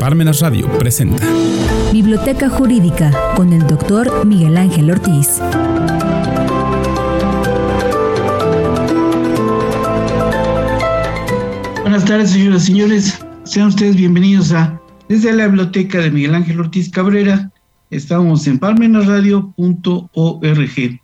Parmenas 0.00 0.40
Radio 0.40 0.66
presenta 0.78 1.22
Biblioteca 1.92 2.48
Jurídica 2.48 3.12
con 3.36 3.52
el 3.52 3.66
doctor 3.66 4.24
Miguel 4.24 4.56
Ángel 4.56 4.90
Ortiz. 4.90 5.38
Buenas 11.82 12.06
tardes, 12.06 12.30
señoras 12.30 12.62
y 12.62 12.66
señores. 12.66 13.18
Sean 13.44 13.68
ustedes 13.68 13.94
bienvenidos 13.94 14.52
a 14.52 14.80
desde 15.10 15.34
la 15.34 15.46
biblioteca 15.46 15.98
de 15.98 16.10
Miguel 16.10 16.34
Ángel 16.34 16.60
Ortiz 16.60 16.88
Cabrera. 16.88 17.50
Estamos 17.90 18.46
en 18.46 18.58
parmenasradio.org. 18.58 21.00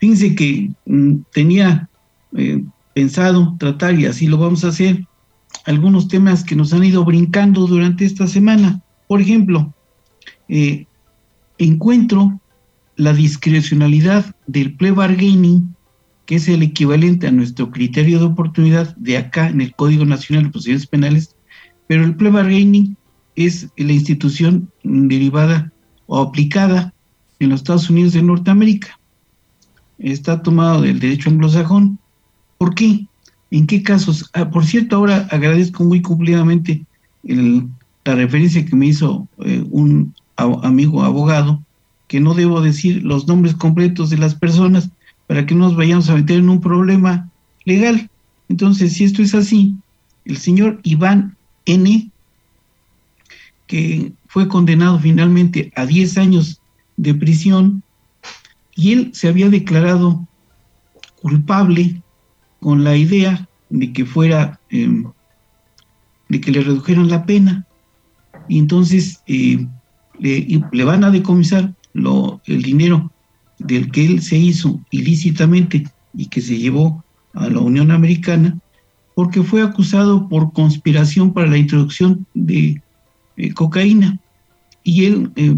Fíjense 0.00 0.34
que 0.34 0.72
mm, 0.86 1.14
tenía 1.32 1.88
eh, 2.36 2.64
pensado 2.94 3.54
tratar, 3.60 3.96
y 3.96 4.06
así 4.06 4.26
lo 4.26 4.38
vamos 4.38 4.64
a 4.64 4.68
hacer, 4.68 5.06
algunos 5.68 6.08
temas 6.08 6.44
que 6.44 6.56
nos 6.56 6.72
han 6.72 6.82
ido 6.82 7.04
brincando 7.04 7.66
durante 7.66 8.06
esta 8.06 8.26
semana. 8.26 8.82
Por 9.06 9.20
ejemplo, 9.20 9.74
eh, 10.48 10.86
encuentro 11.58 12.40
la 12.96 13.12
discrecionalidad 13.12 14.34
del 14.46 14.74
plea 14.74 14.94
bargaining, 14.94 15.74
que 16.24 16.36
es 16.36 16.48
el 16.48 16.62
equivalente 16.62 17.26
a 17.26 17.32
nuestro 17.32 17.70
criterio 17.70 18.18
de 18.18 18.24
oportunidad 18.24 18.96
de 18.96 19.18
acá 19.18 19.50
en 19.50 19.60
el 19.60 19.74
Código 19.74 20.06
Nacional 20.06 20.44
de 20.44 20.50
Procedimientos 20.50 20.88
Penales, 20.88 21.36
pero 21.86 22.02
el 22.02 22.16
plea 22.16 22.32
bargaining 22.32 22.96
es 23.36 23.68
la 23.76 23.92
institución 23.92 24.70
derivada 24.82 25.70
o 26.06 26.18
aplicada 26.18 26.94
en 27.40 27.50
los 27.50 27.60
Estados 27.60 27.90
Unidos 27.90 28.14
de 28.14 28.22
Norteamérica. 28.22 28.98
Está 29.98 30.42
tomado 30.42 30.80
del 30.80 30.98
derecho 30.98 31.28
anglosajón. 31.28 31.98
¿Por 32.56 32.74
qué? 32.74 33.07
¿En 33.50 33.66
qué 33.66 33.82
casos? 33.82 34.28
Ah, 34.34 34.50
por 34.50 34.64
cierto, 34.64 34.96
ahora 34.96 35.26
agradezco 35.30 35.84
muy 35.84 36.02
cumplidamente 36.02 36.84
la 37.22 38.14
referencia 38.14 38.64
que 38.64 38.76
me 38.76 38.86
hizo 38.86 39.26
eh, 39.44 39.64
un 39.70 40.14
amigo 40.36 41.02
abogado, 41.02 41.62
que 42.06 42.20
no 42.20 42.34
debo 42.34 42.60
decir 42.60 43.02
los 43.02 43.26
nombres 43.26 43.54
completos 43.54 44.10
de 44.10 44.18
las 44.18 44.34
personas 44.34 44.90
para 45.26 45.44
que 45.44 45.54
no 45.54 45.66
nos 45.66 45.76
vayamos 45.76 46.08
a 46.08 46.14
meter 46.14 46.38
en 46.38 46.48
un 46.48 46.60
problema 46.60 47.28
legal. 47.64 48.08
Entonces, 48.48 48.94
si 48.94 49.04
esto 49.04 49.22
es 49.22 49.34
así, 49.34 49.74
el 50.24 50.38
señor 50.38 50.80
Iván 50.82 51.36
N., 51.66 52.10
que 53.66 54.12
fue 54.26 54.48
condenado 54.48 54.98
finalmente 54.98 55.70
a 55.76 55.84
10 55.84 56.16
años 56.16 56.60
de 56.96 57.14
prisión, 57.14 57.82
y 58.74 58.92
él 58.92 59.10
se 59.12 59.28
había 59.28 59.50
declarado 59.50 60.26
culpable 61.20 62.00
con 62.60 62.84
la 62.84 62.96
idea 62.96 63.48
de 63.70 63.92
que 63.92 64.04
fuera, 64.04 64.60
em, 64.70 65.04
de 66.28 66.40
que 66.40 66.50
le 66.50 66.60
redujeran 66.62 67.08
la 67.08 67.24
pena. 67.24 67.66
Y 68.48 68.58
entonces 68.58 69.22
eh, 69.26 69.66
le, 70.18 70.84
van 70.84 71.04
a 71.04 71.10
decomisar 71.10 71.74
lo, 71.92 72.40
el 72.46 72.62
dinero 72.62 73.12
del 73.58 73.90
que 73.90 74.06
él 74.06 74.22
se 74.22 74.36
hizo 74.36 74.80
ilícitamente 74.90 75.84
y 76.14 76.26
que 76.26 76.40
se 76.40 76.58
llevó 76.58 77.04
a 77.34 77.48
la 77.48 77.60
Unión 77.60 77.90
Americana, 77.90 78.58
porque 79.14 79.42
fue 79.42 79.62
acusado 79.62 80.28
por 80.28 80.52
conspiración 80.52 81.32
para 81.32 81.48
la 81.48 81.58
introducción 81.58 82.26
de 82.34 82.80
eh, 83.36 83.52
cocaína. 83.52 84.18
Y 84.82 85.04
él 85.04 85.30
eh, 85.36 85.56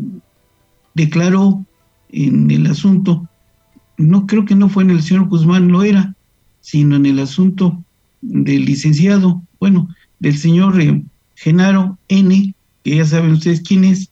declaró 0.95 1.65
en 2.11 2.51
el 2.51 2.67
asunto, 2.67 3.29
no 3.97 4.27
creo 4.27 4.45
que 4.45 4.55
no 4.55 4.69
fue 4.69 4.83
en 4.83 4.91
el 4.91 5.03
señor 5.03 5.29
Guzmán, 5.29 5.69
lo 5.69 5.83
era, 5.83 6.15
sino 6.61 6.97
en 6.97 7.07
el 7.07 7.19
asunto 7.19 7.83
del 8.21 8.65
licenciado, 8.65 9.43
bueno, 9.59 9.89
del 10.19 10.37
señor 10.37 10.81
eh, 10.81 11.03
Genaro 11.37 11.99
N., 12.09 12.55
que 12.85 12.97
ya 12.97 13.05
saben 13.05 13.33
ustedes 13.33 13.63
quién 13.63 13.85
es, 13.85 14.11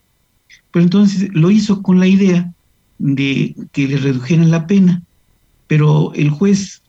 pero 0.70 0.84
entonces 0.84 1.30
lo 1.32 1.50
hizo 1.50 1.82
con 1.82 2.00
la 2.00 2.06
idea 2.06 2.52
de 2.98 3.54
que 3.72 3.88
le 3.88 3.96
redujeran 3.96 4.50
la 4.50 4.66
pena, 4.66 5.02
pero 5.66 6.12
el 6.14 6.30
juez 6.30 6.82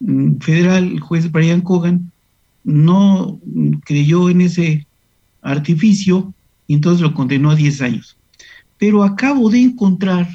mm, 0.00 0.36
federal, 0.38 0.84
el 0.84 1.00
juez 1.00 1.30
Brian 1.30 1.60
Cogan, 1.60 2.10
no 2.64 3.38
creyó 3.84 4.28
en 4.28 4.40
ese 4.40 4.86
artificio 5.42 6.34
y 6.66 6.74
entonces 6.74 7.00
lo 7.00 7.14
condenó 7.14 7.50
a 7.50 7.56
10 7.56 7.82
años. 7.82 8.16
Pero 8.78 9.04
acabo 9.04 9.48
de 9.50 9.60
encontrar, 9.62 10.28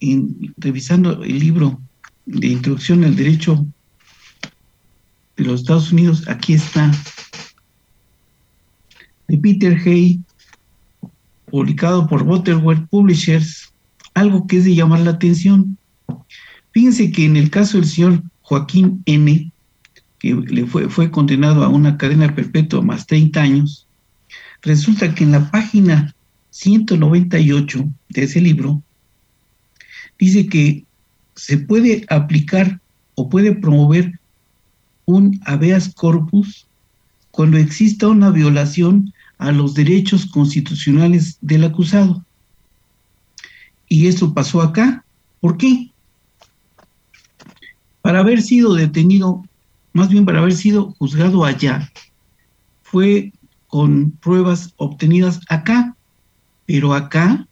en, 0.00 0.52
revisando 0.58 1.22
el 1.22 1.38
libro 1.38 1.80
de 2.26 2.48
introducción 2.48 3.04
al 3.04 3.16
derecho 3.16 3.64
de 5.36 5.44
los 5.44 5.60
Estados 5.60 5.92
Unidos, 5.92 6.28
aquí 6.28 6.54
está, 6.54 6.90
de 9.28 9.38
Peter 9.38 9.80
Hay, 9.86 10.20
publicado 11.46 12.06
por 12.08 12.24
Butterworth 12.24 12.88
Publishers, 12.88 13.72
algo 14.14 14.46
que 14.46 14.58
es 14.58 14.64
de 14.64 14.74
llamar 14.74 15.00
la 15.00 15.12
atención. 15.12 15.78
Fíjense 16.72 17.10
que 17.12 17.24
en 17.24 17.36
el 17.36 17.50
caso 17.50 17.78
del 17.78 17.86
señor 17.86 18.22
Joaquín 18.42 19.02
N., 19.06 19.52
que 20.18 20.34
le 20.34 20.66
fue, 20.66 20.88
fue 20.88 21.10
condenado 21.10 21.62
a 21.62 21.68
una 21.68 21.96
cadena 21.96 22.34
perpetua 22.34 22.82
más 22.82 23.06
30 23.06 23.40
años, 23.40 23.86
resulta 24.62 25.14
que 25.14 25.24
en 25.24 25.32
la 25.32 25.50
página 25.50 26.14
198 26.50 27.84
de 28.08 28.22
ese 28.22 28.40
libro 28.40 28.82
dice 30.18 30.46
que 30.46 30.85
se 31.36 31.58
puede 31.58 32.04
aplicar 32.08 32.80
o 33.14 33.28
puede 33.28 33.54
promover 33.54 34.18
un 35.04 35.40
habeas 35.44 35.94
corpus 35.94 36.66
cuando 37.30 37.58
exista 37.58 38.08
una 38.08 38.30
violación 38.30 39.12
a 39.38 39.52
los 39.52 39.74
derechos 39.74 40.26
constitucionales 40.26 41.38
del 41.42 41.64
acusado. 41.64 42.24
Y 43.88 44.08
eso 44.08 44.34
pasó 44.34 44.62
acá. 44.62 45.04
¿Por 45.40 45.58
qué? 45.58 45.90
Para 48.00 48.20
haber 48.20 48.40
sido 48.40 48.74
detenido, 48.74 49.44
más 49.92 50.08
bien 50.08 50.24
para 50.24 50.38
haber 50.38 50.54
sido 50.54 50.94
juzgado 50.98 51.44
allá, 51.44 51.92
fue 52.82 53.32
con 53.66 54.12
pruebas 54.12 54.72
obtenidas 54.76 55.40
acá, 55.48 55.94
pero 56.64 56.94
acá 56.94 57.46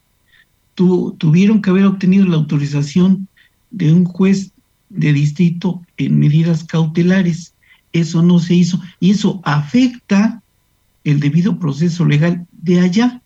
tuvieron 0.75 1.61
que 1.61 1.71
haber 1.71 1.85
obtenido 1.85 2.27
la 2.27 2.37
autorización 2.37 3.29
de 3.75 3.93
un 3.93 4.05
juez 4.05 4.53
de 4.89 5.13
distrito 5.13 5.83
en 5.97 6.19
medidas 6.19 6.65
cautelares. 6.65 7.55
Eso 7.93 8.23
no 8.23 8.39
se 8.39 8.55
hizo. 8.55 8.81
Y 9.01 9.11
eso 9.11 9.41
afecta 9.45 10.43
el 11.03 11.21
debido 11.21 11.59
proceso 11.59 12.05
legal 12.05 12.47
de 12.53 12.81
allá, 12.81 13.21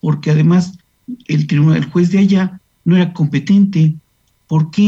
porque 0.00 0.30
además 0.30 0.78
el 1.26 1.46
tribunal, 1.46 1.78
el 1.78 1.86
juez 1.86 2.10
de 2.10 2.18
allá 2.18 2.60
no 2.84 2.96
era 2.96 3.12
competente, 3.12 3.94
porque 4.46 4.86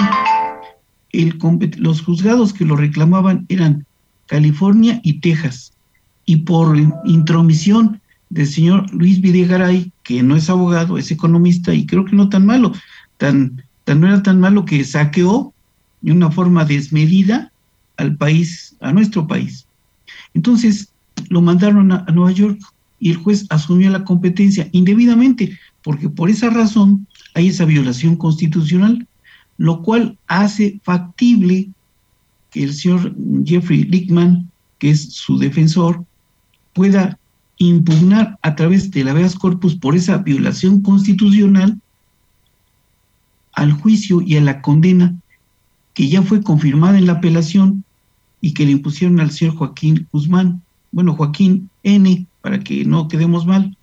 el, 1.12 1.38
los 1.78 2.02
juzgados 2.02 2.52
que 2.52 2.64
lo 2.64 2.76
reclamaban 2.76 3.46
eran 3.48 3.86
California 4.26 5.00
y 5.02 5.14
Texas, 5.14 5.72
y 6.26 6.36
por 6.36 6.76
intromisión 7.06 8.00
del 8.28 8.46
señor 8.46 8.92
Luis 8.92 9.20
Videgaray, 9.22 9.90
que 10.02 10.22
no 10.22 10.36
es 10.36 10.50
abogado, 10.50 10.98
es 10.98 11.10
economista 11.10 11.72
y 11.72 11.86
creo 11.86 12.04
que 12.04 12.14
no 12.14 12.28
tan 12.28 12.44
malo, 12.44 12.72
tan 13.16 13.64
no 13.94 14.06
era 14.06 14.22
tan 14.22 14.40
malo 14.40 14.64
que 14.64 14.84
saqueó 14.84 15.52
de 16.00 16.12
una 16.12 16.30
forma 16.30 16.64
desmedida 16.64 17.52
al 17.96 18.16
país, 18.16 18.76
a 18.80 18.92
nuestro 18.92 19.26
país. 19.26 19.66
Entonces 20.34 20.92
lo 21.28 21.42
mandaron 21.42 21.92
a, 21.92 22.04
Nueva 22.12 22.32
York 22.32 22.60
y 23.00 23.10
el 23.10 23.16
juez 23.16 23.46
asumió 23.50 23.90
la 23.90 24.04
competencia 24.04 24.68
indebidamente, 24.72 25.58
porque 25.82 26.08
por 26.08 26.30
esa 26.30 26.50
razón 26.50 27.06
hay 27.34 27.48
esa 27.48 27.64
violación 27.64 28.16
constitucional, 28.16 29.06
lo 29.56 29.82
cual 29.82 30.18
hace 30.26 30.80
factible 30.82 31.68
que 32.50 32.64
el 32.64 32.72
señor 32.72 33.14
Jeffrey 33.44 33.84
Lickman, 33.84 34.50
que 34.78 34.90
es 34.90 35.12
su 35.12 35.38
defensor, 35.38 36.04
pueda 36.72 37.18
impugnar 37.58 38.38
a 38.42 38.54
través 38.54 38.90
de 38.90 39.04
la 39.04 39.10
habeas 39.10 39.34
corpus 39.34 39.74
por 39.74 39.96
esa 39.96 40.18
violación 40.18 40.80
constitucional 40.80 41.80
al 43.58 43.72
juicio 43.72 44.22
y 44.22 44.36
a 44.36 44.40
la 44.40 44.62
condena 44.62 45.16
que 45.92 46.08
ya 46.08 46.22
fue 46.22 46.42
confirmada 46.42 46.96
en 46.96 47.06
la 47.06 47.14
apelación 47.14 47.82
y 48.40 48.54
que 48.54 48.64
le 48.64 48.70
impusieron 48.70 49.18
al 49.18 49.32
señor 49.32 49.56
Joaquín 49.56 50.06
Guzmán, 50.12 50.62
bueno, 50.92 51.14
Joaquín 51.14 51.68
N, 51.82 52.24
para 52.40 52.60
que 52.60 52.84
no 52.84 53.08
quedemos 53.08 53.46
mal, 53.46 53.76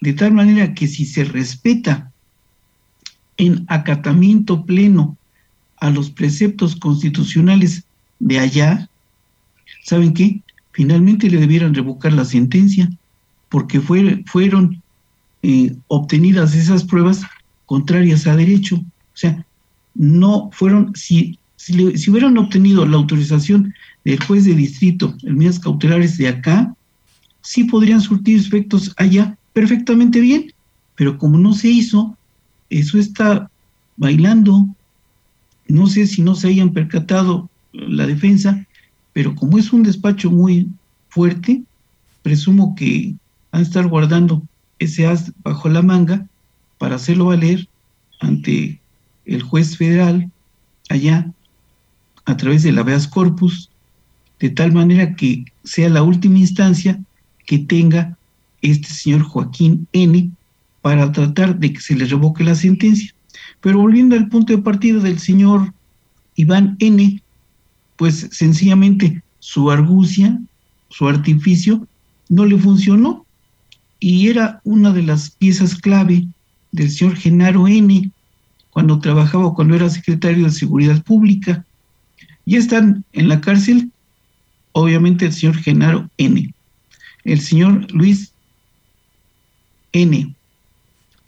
de 0.00 0.12
tal 0.14 0.32
manera 0.32 0.74
que 0.74 0.88
si 0.88 1.04
se 1.04 1.22
respeta 1.22 2.10
en 3.36 3.64
acatamiento 3.68 4.64
pleno 4.66 5.16
a 5.78 5.88
los 5.90 6.10
preceptos 6.10 6.74
constitucionales 6.74 7.84
de 8.18 8.40
allá, 8.40 8.88
¿saben 9.84 10.12
qué? 10.12 10.42
Finalmente 10.72 11.30
le 11.30 11.38
debieran 11.38 11.72
revocar 11.72 12.12
la 12.12 12.24
sentencia, 12.24 12.90
porque 13.48 13.80
fueron 13.80 14.82
eh, 15.44 15.76
obtenidas 15.86 16.56
esas 16.56 16.82
pruebas 16.82 17.22
contrarias 17.72 18.26
a 18.26 18.36
derecho. 18.36 18.76
O 18.76 19.16
sea, 19.16 19.46
no 19.94 20.50
fueron, 20.52 20.92
si, 20.94 21.38
si, 21.56 22.10
hubieran 22.10 22.36
obtenido 22.36 22.84
la 22.84 22.98
autorización 22.98 23.72
del 24.04 24.22
juez 24.22 24.44
de 24.44 24.54
distrito 24.54 25.16
en 25.22 25.38
medidas 25.38 25.58
cautelares 25.58 26.18
de 26.18 26.28
acá, 26.28 26.76
sí 27.40 27.64
podrían 27.64 28.02
surtir 28.02 28.38
efectos 28.38 28.92
allá 28.98 29.38
perfectamente 29.54 30.20
bien, 30.20 30.52
pero 30.96 31.16
como 31.16 31.38
no 31.38 31.54
se 31.54 31.68
hizo, 31.70 32.14
eso 32.68 32.98
está 32.98 33.50
bailando. 33.96 34.68
No 35.66 35.86
sé 35.86 36.06
si 36.06 36.20
no 36.20 36.34
se 36.34 36.48
hayan 36.48 36.74
percatado 36.74 37.48
la 37.72 38.06
defensa, 38.06 38.66
pero 39.14 39.34
como 39.34 39.56
es 39.56 39.72
un 39.72 39.82
despacho 39.82 40.30
muy 40.30 40.68
fuerte, 41.08 41.62
presumo 42.20 42.74
que 42.74 43.14
van 43.50 43.62
a 43.62 43.64
estar 43.64 43.88
guardando 43.88 44.42
ese 44.78 45.06
as 45.06 45.32
bajo 45.42 45.70
la 45.70 45.80
manga 45.80 46.28
para 46.82 46.96
hacerlo 46.96 47.26
valer 47.26 47.68
ante 48.18 48.80
el 49.24 49.40
juez 49.40 49.76
federal 49.76 50.28
allá 50.88 51.32
a 52.24 52.36
través 52.36 52.64
de 52.64 52.72
la 52.72 52.80
habeas 52.80 53.06
corpus, 53.06 53.70
de 54.40 54.50
tal 54.50 54.72
manera 54.72 55.14
que 55.14 55.44
sea 55.62 55.88
la 55.88 56.02
última 56.02 56.40
instancia 56.40 57.00
que 57.46 57.60
tenga 57.60 58.18
este 58.62 58.88
señor 58.88 59.22
Joaquín 59.22 59.86
N 59.92 60.32
para 60.80 61.12
tratar 61.12 61.56
de 61.56 61.72
que 61.72 61.80
se 61.80 61.94
le 61.94 62.04
revoque 62.04 62.42
la 62.42 62.56
sentencia. 62.56 63.14
Pero 63.60 63.78
volviendo 63.78 64.16
al 64.16 64.28
punto 64.28 64.52
de 64.52 64.60
partida 64.60 64.98
del 64.98 65.20
señor 65.20 65.72
Iván 66.34 66.74
N, 66.80 67.22
pues 67.94 68.28
sencillamente 68.32 69.22
su 69.38 69.70
argucia, 69.70 70.36
su 70.88 71.06
artificio, 71.06 71.86
no 72.28 72.44
le 72.44 72.58
funcionó 72.58 73.24
y 74.00 74.26
era 74.26 74.60
una 74.64 74.90
de 74.90 75.02
las 75.02 75.30
piezas 75.30 75.76
clave 75.76 76.26
del 76.72 76.90
señor 76.90 77.16
Genaro 77.16 77.68
N 77.68 78.10
cuando 78.70 78.98
trabajaba, 78.98 79.54
cuando 79.54 79.76
era 79.76 79.90
secretario 79.90 80.46
de 80.46 80.50
Seguridad 80.50 81.02
Pública. 81.04 81.64
Ya 82.46 82.58
están 82.58 83.04
en 83.12 83.28
la 83.28 83.40
cárcel, 83.40 83.92
obviamente, 84.72 85.26
el 85.26 85.32
señor 85.32 85.56
Genaro 85.56 86.10
N, 86.16 86.52
el 87.24 87.40
señor 87.40 87.92
Luis 87.92 88.32
N, 89.92 90.34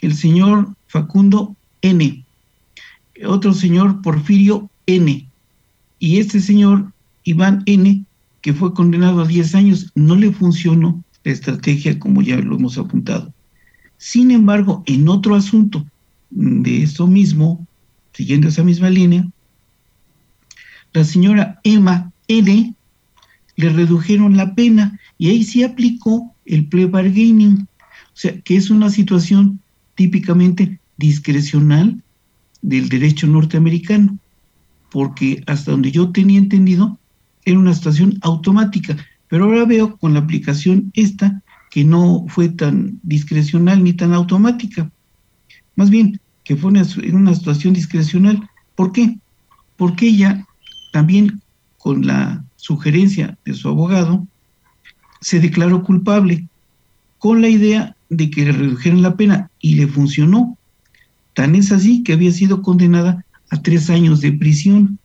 el 0.00 0.14
señor 0.14 0.74
Facundo 0.88 1.54
N, 1.82 2.24
otro 3.26 3.52
señor 3.52 4.00
Porfirio 4.00 4.70
N, 4.86 5.28
y 5.98 6.18
este 6.18 6.40
señor 6.40 6.92
Iván 7.24 7.62
N, 7.66 8.04
que 8.40 8.54
fue 8.54 8.72
condenado 8.72 9.20
a 9.20 9.26
10 9.26 9.54
años, 9.54 9.92
no 9.94 10.16
le 10.16 10.32
funcionó 10.32 11.04
la 11.24 11.32
estrategia 11.32 11.98
como 11.98 12.22
ya 12.22 12.36
lo 12.36 12.56
hemos 12.56 12.78
apuntado. 12.78 13.33
Sin 13.96 14.30
embargo, 14.30 14.82
en 14.86 15.08
otro 15.08 15.34
asunto 15.34 15.84
de 16.30 16.82
eso 16.82 17.06
mismo, 17.06 17.66
siguiendo 18.12 18.48
esa 18.48 18.64
misma 18.64 18.90
línea, 18.90 19.26
la 20.92 21.04
señora 21.04 21.60
Emma 21.64 22.12
N 22.28 22.74
le 23.56 23.68
redujeron 23.68 24.36
la 24.36 24.54
pena 24.54 24.98
y 25.18 25.28
ahí 25.28 25.44
sí 25.44 25.62
aplicó 25.62 26.34
el 26.44 26.66
plea 26.66 26.86
bargaining, 26.86 27.62
o 27.62 28.16
sea, 28.16 28.40
que 28.40 28.56
es 28.56 28.70
una 28.70 28.90
situación 28.90 29.60
típicamente 29.94 30.80
discrecional 30.96 32.02
del 32.62 32.88
derecho 32.88 33.26
norteamericano, 33.26 34.18
porque 34.90 35.42
hasta 35.46 35.70
donde 35.70 35.90
yo 35.90 36.10
tenía 36.10 36.38
entendido, 36.38 36.98
era 37.44 37.58
una 37.58 37.74
situación 37.74 38.18
automática, 38.22 38.96
pero 39.28 39.44
ahora 39.44 39.64
veo 39.64 39.96
con 39.96 40.14
la 40.14 40.20
aplicación 40.20 40.90
esta 40.94 41.42
que 41.74 41.84
no 41.84 42.24
fue 42.28 42.50
tan 42.50 43.00
discrecional 43.02 43.82
ni 43.82 43.94
tan 43.94 44.12
automática. 44.12 44.92
Más 45.74 45.90
bien, 45.90 46.20
que 46.44 46.54
fue 46.54 46.70
en 46.70 47.16
una 47.16 47.34
situación 47.34 47.74
discrecional. 47.74 48.48
¿Por 48.76 48.92
qué? 48.92 49.18
Porque 49.76 50.06
ella 50.06 50.46
también 50.92 51.42
con 51.76 52.06
la 52.06 52.44
sugerencia 52.54 53.36
de 53.44 53.54
su 53.54 53.68
abogado 53.68 54.24
se 55.20 55.40
declaró 55.40 55.82
culpable 55.82 56.46
con 57.18 57.42
la 57.42 57.48
idea 57.48 57.96
de 58.08 58.30
que 58.30 58.44
le 58.44 58.52
redujeran 58.52 59.02
la 59.02 59.16
pena 59.16 59.50
y 59.58 59.74
le 59.74 59.88
funcionó. 59.88 60.56
Tan 61.32 61.56
es 61.56 61.72
así 61.72 62.04
que 62.04 62.12
había 62.12 62.30
sido 62.30 62.62
condenada 62.62 63.24
a 63.50 63.60
tres 63.60 63.90
años 63.90 64.20
de 64.20 64.30
prisión. 64.30 65.00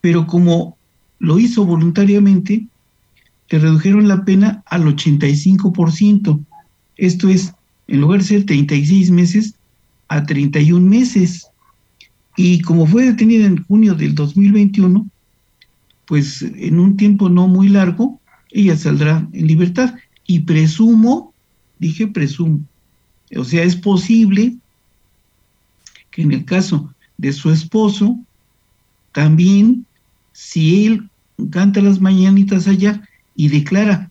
Pero 0.00 0.26
como 0.26 0.78
lo 1.18 1.38
hizo 1.38 1.66
voluntariamente, 1.66 2.66
le 3.50 3.58
redujeron 3.58 4.08
la 4.08 4.24
pena 4.24 4.62
al 4.66 4.84
85%. 4.84 6.44
Esto 6.96 7.28
es, 7.28 7.52
en 7.88 8.00
lugar 8.00 8.20
de 8.20 8.26
ser 8.26 8.46
36 8.46 9.10
meses, 9.10 9.54
a 10.08 10.24
31 10.24 10.88
meses. 10.88 11.48
Y 12.36 12.60
como 12.62 12.86
fue 12.86 13.04
detenida 13.04 13.46
en 13.46 13.64
junio 13.64 13.94
del 13.94 14.14
2021, 14.14 15.06
pues 16.06 16.42
en 16.42 16.78
un 16.78 16.96
tiempo 16.96 17.28
no 17.28 17.48
muy 17.48 17.68
largo, 17.68 18.20
ella 18.50 18.76
saldrá 18.76 19.28
en 19.32 19.46
libertad. 19.46 19.94
Y 20.26 20.40
presumo, 20.40 21.32
dije 21.78 22.06
presumo, 22.06 22.60
o 23.36 23.44
sea, 23.44 23.62
es 23.62 23.76
posible 23.76 24.56
que 26.10 26.22
en 26.22 26.32
el 26.32 26.44
caso 26.44 26.92
de 27.18 27.32
su 27.32 27.50
esposo, 27.50 28.18
también, 29.12 29.86
si 30.32 30.86
él 30.86 31.08
canta 31.50 31.80
las 31.80 32.00
mañanitas 32.00 32.68
allá, 32.68 33.02
y 33.36 33.48
declara 33.48 34.10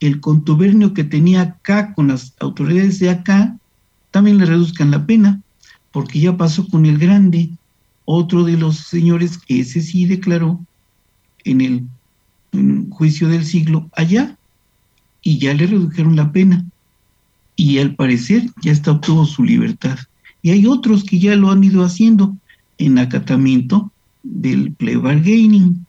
el 0.00 0.20
contubernio 0.20 0.94
que 0.94 1.04
tenía 1.04 1.42
acá 1.42 1.92
con 1.94 2.08
las 2.08 2.34
autoridades 2.38 3.00
de 3.00 3.10
acá, 3.10 3.56
también 4.10 4.38
le 4.38 4.46
reduzcan 4.46 4.90
la 4.90 5.04
pena, 5.04 5.40
porque 5.90 6.20
ya 6.20 6.36
pasó 6.36 6.66
con 6.68 6.86
el 6.86 6.98
grande, 6.98 7.50
otro 8.04 8.44
de 8.44 8.56
los 8.56 8.76
señores 8.76 9.38
que 9.38 9.60
ese 9.60 9.80
sí 9.80 10.06
declaró 10.06 10.64
en 11.44 11.60
el 11.60 11.84
juicio 12.90 13.28
del 13.28 13.44
siglo 13.44 13.88
allá, 13.96 14.36
y 15.22 15.38
ya 15.38 15.52
le 15.52 15.66
redujeron 15.66 16.14
la 16.16 16.30
pena, 16.30 16.64
y 17.56 17.78
al 17.78 17.96
parecer 17.96 18.48
ya 18.62 18.70
está 18.70 18.92
obtuvo 18.92 19.26
su 19.26 19.42
libertad. 19.42 19.98
Y 20.42 20.50
hay 20.50 20.66
otros 20.66 21.02
que 21.02 21.18
ya 21.18 21.34
lo 21.34 21.50
han 21.50 21.64
ido 21.64 21.82
haciendo 21.84 22.36
en 22.78 22.98
acatamiento 22.98 23.90
del 24.22 24.72
plea 24.72 24.98
bargaining. 24.98 25.84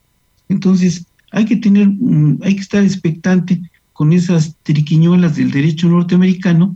Entonces, 0.50 1.06
hay 1.32 1.46
que 1.46 1.58
tener, 1.58 1.90
hay 2.42 2.56
que 2.56 2.62
estar 2.62 2.84
expectante 2.84 3.62
con 3.94 4.14
esas 4.14 4.56
triquiñuelas 4.64 5.36
del 5.36 5.52
derecho 5.52 5.88
norteamericano 5.90 6.76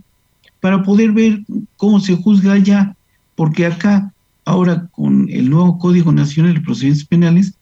para 0.60 0.84
poder 0.84 1.12
ver 1.12 1.44
cómo 1.78 2.00
se 2.00 2.16
juzga 2.16 2.54
allá, 2.54 2.96
porque 3.36 3.66
acá, 3.66 4.14
ahora 4.46 4.88
con 4.88 5.30
el 5.30 5.50
nuevo 5.50 5.78
Código 5.78 6.12
Nacional 6.12 6.54
de 6.54 6.62
Procedimientos 6.62 7.08
Penales, 7.08 7.54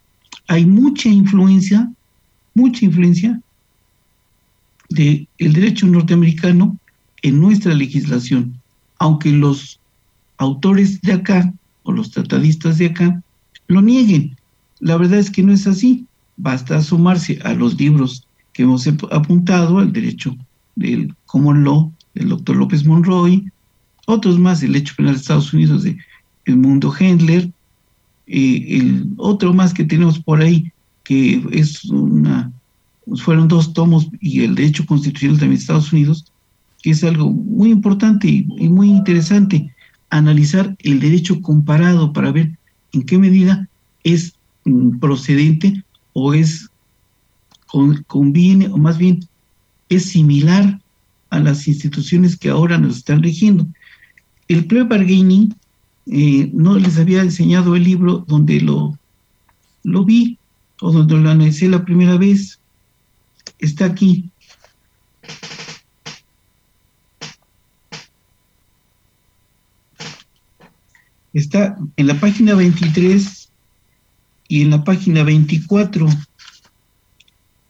hay 0.47 0.65
mucha 0.65 1.09
influencia, 1.09 1.91
mucha 2.53 2.85
influencia 2.85 3.39
del 4.89 5.27
el 5.37 5.53
derecho 5.53 5.87
norteamericano 5.87 6.77
en 7.21 7.39
nuestra 7.39 7.73
legislación, 7.73 8.55
aunque 8.99 9.31
los 9.31 9.79
autores 10.37 11.01
de 11.01 11.13
acá 11.13 11.53
o 11.83 11.91
los 11.91 12.11
tratadistas 12.11 12.77
de 12.77 12.87
acá 12.87 13.23
lo 13.67 13.81
nieguen. 13.81 14.35
La 14.79 14.97
verdad 14.97 15.19
es 15.19 15.29
que 15.29 15.43
no 15.43 15.53
es 15.53 15.67
así 15.67 16.05
basta 16.41 16.81
sumarse 16.81 17.39
a 17.43 17.53
los 17.53 17.79
libros 17.79 18.27
que 18.51 18.63
hemos 18.63 18.87
apuntado, 18.87 19.77
al 19.77 19.93
derecho 19.93 20.35
del 20.75 21.13
common 21.27 21.63
law 21.63 21.91
del 22.15 22.29
doctor 22.29 22.55
López 22.55 22.85
Monroy, 22.85 23.45
otros 24.07 24.39
más, 24.39 24.63
el 24.63 24.75
hecho 24.75 24.95
penal 24.97 25.13
de 25.13 25.19
Estados 25.19 25.53
Unidos 25.53 25.83
de 25.83 25.97
el 26.45 26.57
mundo 26.57 26.93
Hendler, 26.97 27.49
eh, 28.27 28.65
el 28.69 29.07
otro 29.17 29.53
más 29.53 29.73
que 29.73 29.83
tenemos 29.83 30.19
por 30.19 30.41
ahí, 30.41 30.71
que 31.03 31.43
es 31.51 31.85
una, 31.85 32.51
fueron 33.17 33.47
dos 33.47 33.73
tomos, 33.73 34.09
y 34.19 34.43
el 34.43 34.55
derecho 34.55 34.85
constitucional 34.85 35.37
también 35.37 35.57
de 35.57 35.61
Estados 35.61 35.93
Unidos, 35.93 36.25
que 36.81 36.91
es 36.91 37.03
algo 37.03 37.29
muy 37.29 37.69
importante 37.69 38.27
y, 38.27 38.47
y 38.57 38.67
muy 38.67 38.89
interesante, 38.89 39.71
analizar 40.09 40.75
el 40.79 40.99
derecho 40.99 41.39
comparado 41.41 42.11
para 42.11 42.31
ver 42.31 42.57
en 42.93 43.03
qué 43.03 43.19
medida 43.19 43.69
es 44.03 44.33
mm, 44.65 44.97
procedente 44.97 45.83
o 46.13 46.33
es 46.33 46.69
conviene, 48.07 48.67
o 48.67 48.77
más 48.77 48.97
bien 48.97 49.27
es 49.89 50.09
similar 50.09 50.79
a 51.29 51.39
las 51.39 51.67
instituciones 51.67 52.37
que 52.37 52.49
ahora 52.49 52.77
nos 52.77 52.97
están 52.97 53.23
rigiendo. 53.23 53.65
El 54.47 54.65
bargaining 54.85 55.55
eh, 56.07 56.49
no 56.53 56.77
les 56.77 56.97
había 56.97 57.21
enseñado 57.21 57.75
el 57.75 57.83
libro 57.83 58.25
donde 58.27 58.59
lo, 58.59 58.97
lo 59.83 60.03
vi 60.03 60.37
o 60.81 60.91
donde 60.91 61.15
lo 61.15 61.29
analicé 61.29 61.69
la 61.69 61.85
primera 61.85 62.17
vez. 62.17 62.59
Está 63.59 63.85
aquí. 63.85 64.29
Está 71.33 71.77
en 71.95 72.07
la 72.07 72.19
página 72.19 72.55
23 72.55 73.40
y 74.51 74.63
en 74.63 74.71
la 74.71 74.83
página 74.83 75.23
24, 75.23 76.09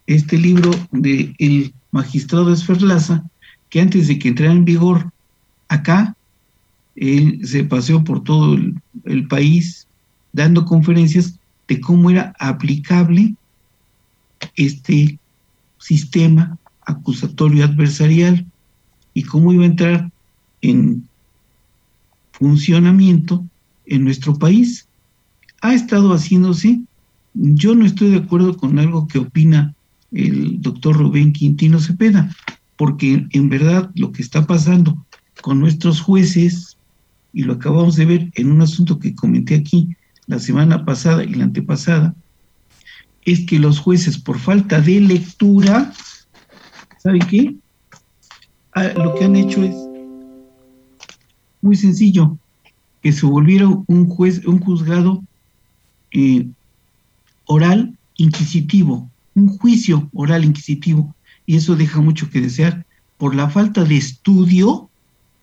este 0.07 0.35
libro 0.35 0.71
del 0.91 1.35
el 1.38 1.75
magistrado 1.91 2.51
Esferlaza, 2.51 3.23
que 3.69 3.81
antes 3.81 4.07
de 4.07 4.17
que 4.17 4.29
entrara 4.29 4.51
en 4.51 4.65
vigor 4.65 5.11
acá, 5.67 6.15
él 6.95 7.39
se 7.43 7.65
paseó 7.65 8.03
por 8.03 8.23
todo 8.23 8.57
el, 9.05 9.27
país 9.27 9.88
dando 10.33 10.65
conferencias 10.65 11.35
de 11.67 11.79
cómo 11.79 12.09
era 12.09 12.33
aplicable 12.39 13.35
este 14.55 15.19
sistema 15.77 16.57
acusatorio 16.88 17.63
adversarial 17.63 18.43
y 19.13 19.21
cómo 19.21 19.53
iba 19.53 19.65
a 19.65 19.67
entrar 19.67 20.11
en 20.63 21.07
funcionamiento 22.31 23.45
en 23.85 24.03
nuestro 24.03 24.33
país. 24.39 24.88
Ha 25.62 25.74
estado 25.74 26.13
haciéndose, 26.13 26.82
yo 27.34 27.75
no 27.75 27.86
estoy 27.86 28.10
de 28.10 28.18
acuerdo 28.18 28.58
con 28.58 28.80
algo 28.80 29.08
que 29.08 29.20
opina 29.20 29.74
el 30.12 30.62
doctor 30.62 30.98
Rubén 30.98 31.34
Quintino 31.34 31.80
Cepeda, 31.80 32.36
porque 32.77 33.27
en 33.30 33.50
verdad 33.50 33.91
lo 33.96 34.12
que 34.12 34.24
está 34.24 34.46
pasando 34.46 35.06
con 35.41 35.60
nuestros 35.60 36.01
jueces, 36.01 36.77
y 37.34 37.44
lo 37.44 37.53
acabamos 37.53 37.96
de 37.96 38.06
ver 38.06 38.32
en 38.36 38.51
un 38.51 38.62
asunto 38.62 39.00
que 39.00 39.15
comenté 39.15 39.56
aquí 39.56 39.96
la 40.27 40.39
semana 40.39 40.84
pasada 40.84 41.24
y 41.24 41.34
la 41.34 41.46
antepasada, 41.46 42.15
es 43.24 43.46
que 43.46 43.60
los 43.60 43.80
jueces 43.80 44.18
por 44.18 44.39
falta 44.39 44.82
de 44.82 45.00
lectura, 45.00 45.94
¿saben 46.98 47.22
qué? 47.30 47.56
Ah, 48.74 48.89
lo 48.96 49.13
que 49.15 49.25
han 49.25 49.36
hecho 49.36 49.63
es 49.63 49.75
muy 51.62 51.75
sencillo, 51.75 52.38
que 53.01 53.12
se 53.12 53.25
volviera 53.25 53.68
un 53.68 54.08
juez, 54.08 54.46
un 54.46 54.60
juzgado 54.60 55.24
eh, 56.12 56.48
oral 57.46 57.98
inquisitivo, 58.18 59.10
un 59.36 59.58
juicio 59.58 60.10
oral 60.13 60.46
inquisitivo, 60.46 61.15
y 61.46 61.56
eso 61.56 61.75
deja 61.75 62.01
mucho 62.01 62.30
que 62.30 62.41
desear 62.41 62.86
por 63.18 63.36
la 63.36 63.50
falta 63.50 63.84
de 63.84 63.98
estudio 63.98 64.89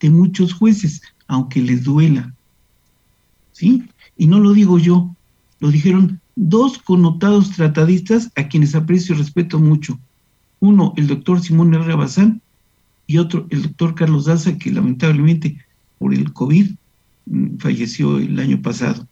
de 0.01 0.11
muchos 0.11 0.53
jueces, 0.53 1.03
aunque 1.27 1.61
les 1.61 1.85
duela. 1.85 2.33
¿Sí? 3.53 3.85
Y 4.17 4.27
no 4.27 4.39
lo 4.39 4.53
digo 4.53 4.79
yo, 4.79 5.15
lo 5.61 5.71
dijeron 5.71 6.21
dos 6.37 6.79
connotados 6.79 7.51
tratadistas 7.51 8.31
a 8.37 8.49
quienes 8.49 8.75
aprecio 8.75 9.15
y 9.15 9.19
respeto 9.19 9.59
mucho. 9.59 9.99
Uno, 10.61 10.93
el 10.97 11.07
doctor 11.07 11.41
Simón 11.41 11.75
R. 11.75 11.95
Bazán, 11.95 12.41
y 13.09 13.19
otro, 13.19 13.47
el 13.51 13.63
doctor 13.63 13.95
Carlos 13.95 14.27
Daza, 14.27 14.57
que 14.59 14.71
lamentablemente 14.71 15.57
por 15.99 16.15
el 16.15 16.33
COVID 16.33 16.71
mm, 17.27 17.57
falleció 17.59 18.19
el 18.19 18.39
año 18.39 18.61
pasado. 18.63 19.09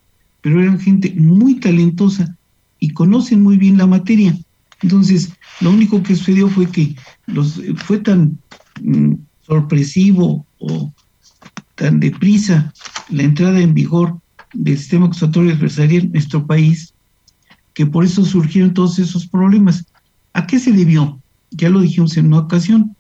Pero 0.47 0.63
eran 0.63 0.79
gente 0.79 1.13
muy 1.17 1.59
talentosa 1.59 2.37
y 2.79 2.91
conocen 2.91 3.43
muy 3.43 3.57
bien 3.57 3.79
la 3.79 3.87
materia. 3.89 4.39
Entonces, 4.81 5.33
lo 5.61 5.71
único 5.71 6.05
que 6.05 6.15
sucedió 6.15 6.49
fue 6.49 6.71
que 6.71 6.95
los, 7.27 7.61
fue 7.79 7.99
tan 7.99 8.39
mm, 8.81 9.15
sorpresivo 9.45 10.47
o 10.61 10.93
tan 11.75 11.99
deprisa 11.99 12.73
la 13.09 13.25
entrada 13.25 13.59
en 13.59 13.75
vigor 13.75 14.21
del 14.55 14.79
sistema 14.79 15.07
acusatorio 15.07 15.53
adversarial 15.53 16.05
en 16.05 16.13
nuestro 16.13 16.47
país, 16.47 16.95
que 17.75 17.85
por 17.85 18.05
eso 18.05 18.25
surgieron 18.25 18.73
todos 18.73 19.01
esos 19.01 19.27
problemas. 19.27 19.85
¿A 20.33 20.47
qué 20.47 20.61
se 20.61 20.71
debió? 20.71 21.21
Ya 21.51 21.71
lo 21.71 21.81
dijimos 21.81 22.17
en 22.17 22.27
una 22.27 22.39
ocasión. 22.39 22.95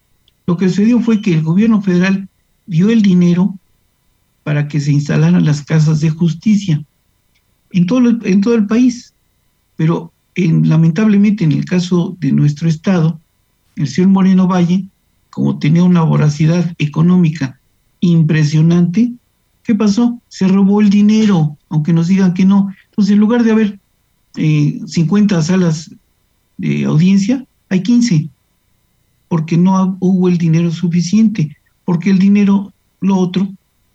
Lo 0.48 0.56
que 0.56 0.68
sucedió 0.68 0.98
fue 0.98 1.22
que 1.22 1.34
el 1.34 1.42
gobierno 1.42 1.80
federal 1.80 2.28
dio 2.66 2.90
el 2.90 3.02
dinero 3.02 3.56
para 4.42 4.66
que 4.66 4.80
se 4.80 4.90
instalaran 4.90 5.44
las 5.44 5.62
casas 5.62 6.00
de 6.00 6.10
justicia 6.10 6.84
en 7.70 7.86
todo, 7.86 7.98
el, 8.00 8.20
en 8.24 8.40
todo 8.40 8.54
el 8.54 8.66
país. 8.66 9.12
Pero 9.76 10.12
lamentablemente 10.36 11.44
en 11.44 11.52
el 11.52 11.64
caso 11.64 12.16
de 12.20 12.32
nuestro 12.32 12.68
estado, 12.68 13.20
el 13.76 13.88
señor 13.88 14.10
Moreno 14.10 14.46
Valle, 14.46 14.84
como 15.30 15.58
tenía 15.58 15.84
una 15.84 16.02
voracidad 16.02 16.74
económica 16.78 17.58
impresionante, 18.00 19.12
¿qué 19.62 19.74
pasó? 19.74 20.20
Se 20.28 20.48
robó 20.48 20.80
el 20.80 20.90
dinero, 20.90 21.56
aunque 21.68 21.92
nos 21.92 22.08
digan 22.08 22.34
que 22.34 22.44
no. 22.44 22.72
Entonces, 22.90 23.12
en 23.12 23.18
lugar 23.18 23.42
de 23.44 23.52
haber 23.52 23.78
50 24.34 25.38
eh, 25.38 25.42
salas 25.42 25.90
de 26.56 26.84
audiencia, 26.84 27.44
hay 27.68 27.82
15, 27.82 28.28
porque 29.28 29.56
no 29.56 29.96
hubo 30.00 30.28
el 30.28 30.38
dinero 30.38 30.70
suficiente, 30.70 31.56
porque 31.84 32.10
el 32.10 32.18
dinero, 32.18 32.72
lo 33.00 33.16
otro, 33.16 33.48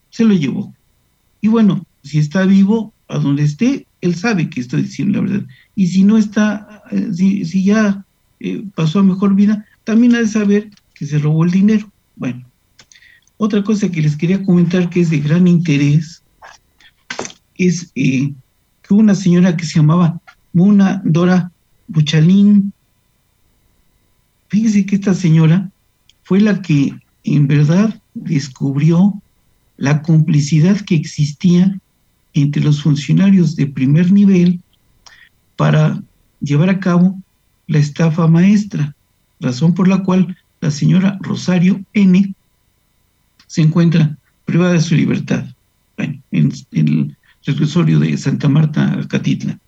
se 0.10 0.24
lo 0.24 0.34
llevó. 0.34 0.74
Y 1.40 1.48
bueno, 1.48 1.86
si 2.04 2.20
está 2.20 2.46
vivo, 2.46 2.94
a 3.12 3.20
donde 3.20 3.44
esté, 3.44 3.86
él 4.00 4.16
sabe 4.16 4.50
que 4.50 4.62
estoy 4.62 4.84
diciendo 4.84 5.22
la 5.22 5.30
verdad. 5.30 5.48
Y 5.76 5.88
si 5.88 6.04
no 6.04 6.18
está, 6.18 6.84
eh, 6.92 7.10
si, 7.14 7.64
ya 7.64 8.06
eh, 8.40 8.64
pasó 8.74 9.00
a 9.00 9.04
mejor 9.04 9.36
vida, 9.36 9.66
también 9.84 10.16
ha 10.16 10.20
de 10.20 10.28
saber 10.28 10.70
que 10.94 11.06
se 11.06 11.20
robó 11.20 11.44
el 11.44 11.52
dinero. 11.52 11.92
Bueno, 12.16 12.46
otra 13.38 13.64
cosa 13.64 13.92
que 13.92 14.02
les 14.02 14.16
quería 14.16 14.44
comentar 14.44 14.90
que 14.90 15.02
es 15.02 15.10
de 15.10 15.20
gran 15.20 15.48
interés 15.48 16.24
es 17.56 17.92
eh, 17.96 18.34
que 18.82 18.94
una 18.94 19.14
señora 19.14 19.58
que 19.58 19.66
se 19.66 19.80
llamaba 19.80 20.20
Muna 20.54 21.02
Dora 21.04 21.52
Buchalín, 21.88 22.72
fíjese 24.48 24.86
que 24.86 24.96
esta 24.96 25.14
señora 25.14 25.70
fue 26.24 26.40
la 26.40 26.62
que 26.62 26.96
en 27.24 27.48
verdad 27.48 28.00
descubrió 28.14 29.22
la 29.78 30.02
complicidad 30.02 30.80
que 30.82 30.96
existía 30.96 31.78
entre 32.34 32.64
los 32.64 32.82
funcionarios 32.82 33.56
de 33.56 33.68
primer 33.68 34.12
nivel 34.12 34.62
para 35.56 36.02
llevar 36.40 36.70
a 36.70 36.80
cabo 36.80 37.20
la 37.68 37.80
estafa 37.80 38.28
maestra, 38.28 38.96
razón 39.40 39.74
por 39.74 39.88
la 39.88 40.04
cual 40.04 40.38
la 40.60 40.72
señora 40.72 41.18
Rosario 41.22 41.84
N 41.94 42.34
se 43.48 43.62
encuentra 43.62 44.18
privada 44.46 44.74
de 44.74 44.82
su 44.82 44.96
libertad 44.96 45.46
en, 45.98 46.52
el 46.72 47.16
reclusorio 47.46 48.00
de 48.00 48.18
Santa 48.18 48.48
Marta, 48.48 49.00
Catitla. 49.10 49.60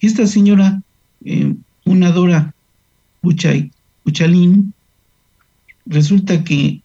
Esta 0.00 0.26
señora, 0.26 0.82
eh, 1.24 1.54
una 1.84 2.10
Dora 2.10 2.54
Uchay, 3.22 3.70
Uchalín, 4.04 4.74
resulta 5.86 6.44
que 6.44 6.82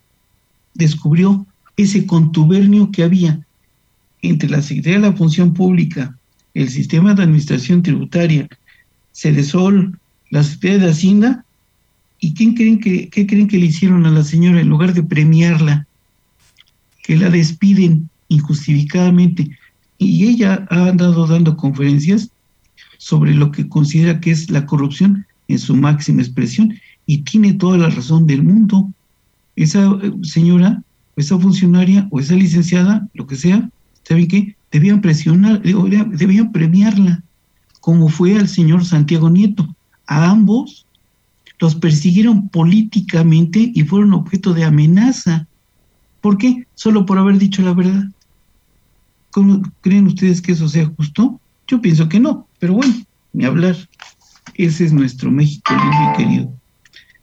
descubrió 0.74 1.46
ese 1.78 2.06
contubernio 2.06 2.92
que 2.92 3.04
había 3.04 3.46
entre 4.22 4.50
la 4.50 4.62
Secretaría 4.62 5.00
de 5.00 5.10
la 5.10 5.16
Función 5.16 5.54
Pública, 5.54 6.16
el 6.54 6.70
Sistema 6.70 7.14
de 7.14 7.24
Administración 7.24 7.84
Tributaria, 7.84 8.48
Cedesol, 9.14 10.00
la 10.30 10.44
Secretaría 10.44 10.86
de 10.86 10.92
Hacienda, 10.92 11.46
¿y 12.20 12.34
quién 12.34 12.54
creen 12.54 12.80
que, 12.80 13.10
qué 13.10 13.26
creen 13.26 13.48
que 13.48 13.58
le 13.58 13.68
hicieron 13.68 14.06
a 14.06 14.12
la 14.12 14.24
señora 14.24 14.60
en 14.60 14.70
lugar 14.70 14.94
de 14.94 15.04
premiarla? 15.04 15.88
Que 17.04 17.18
la 17.18 17.30
despiden 17.30 18.10
injustificadamente. 18.28 19.58
Y 19.98 20.28
ella 20.28 20.68
ha 20.70 20.88
andado 20.88 21.28
dando 21.28 21.58
conferencias 21.58 22.30
sobre 22.98 23.34
lo 23.34 23.52
que 23.52 23.68
considera 23.68 24.20
que 24.20 24.32
es 24.32 24.50
la 24.50 24.66
corrupción 24.66 25.26
en 25.48 25.60
su 25.60 25.76
máxima 25.76 26.22
expresión 26.22 26.76
y 27.06 27.20
tiene 27.20 27.54
toda 27.54 27.78
la 27.78 27.90
razón 27.90 28.28
del 28.28 28.44
mundo. 28.44 28.90
Esa 29.56 29.98
eh, 30.04 30.14
señora, 30.22 30.84
esa 31.16 31.38
funcionaria 31.40 32.08
o 32.12 32.20
esa 32.20 32.36
licenciada, 32.36 33.08
lo 33.14 33.26
que 33.26 33.36
sea, 33.36 33.70
¿saben 34.10 34.28
qué? 34.28 34.56
Debían 34.72 35.02
presionar, 35.02 35.62
debían 35.62 36.52
premiarla, 36.52 37.22
como 37.80 38.10
fue 38.10 38.36
al 38.38 38.48
señor 38.48 38.84
Santiago 38.84 39.30
Nieto. 39.30 39.76
A 40.08 40.32
ambos 40.32 40.88
los 41.60 41.76
persiguieron 41.76 42.50
políticamente 42.50 43.72
y 43.74 43.84
fueron 43.84 44.14
objeto 44.14 44.54
de 44.54 44.64
amenaza. 44.64 45.46
¿Por 46.22 46.40
qué? 46.40 46.66
Solo 46.74 47.06
por 47.06 47.20
haber 47.20 47.38
dicho 47.38 47.62
la 47.62 47.74
verdad. 47.74 48.06
¿Cómo 49.30 49.62
creen 49.82 50.08
ustedes 50.08 50.42
que 50.42 50.54
eso 50.54 50.68
sea 50.68 50.88
justo? 50.98 51.40
Yo 51.68 51.80
pienso 51.80 52.10
que 52.10 52.20
no, 52.20 52.48
pero 52.58 52.74
bueno, 52.74 52.96
ni 53.34 53.46
hablar. 53.46 53.76
Ese 54.56 54.86
es 54.86 54.92
nuestro 54.94 55.30
México 55.30 55.72
lindo 55.72 56.14
y 56.14 56.18
querido. 56.18 56.54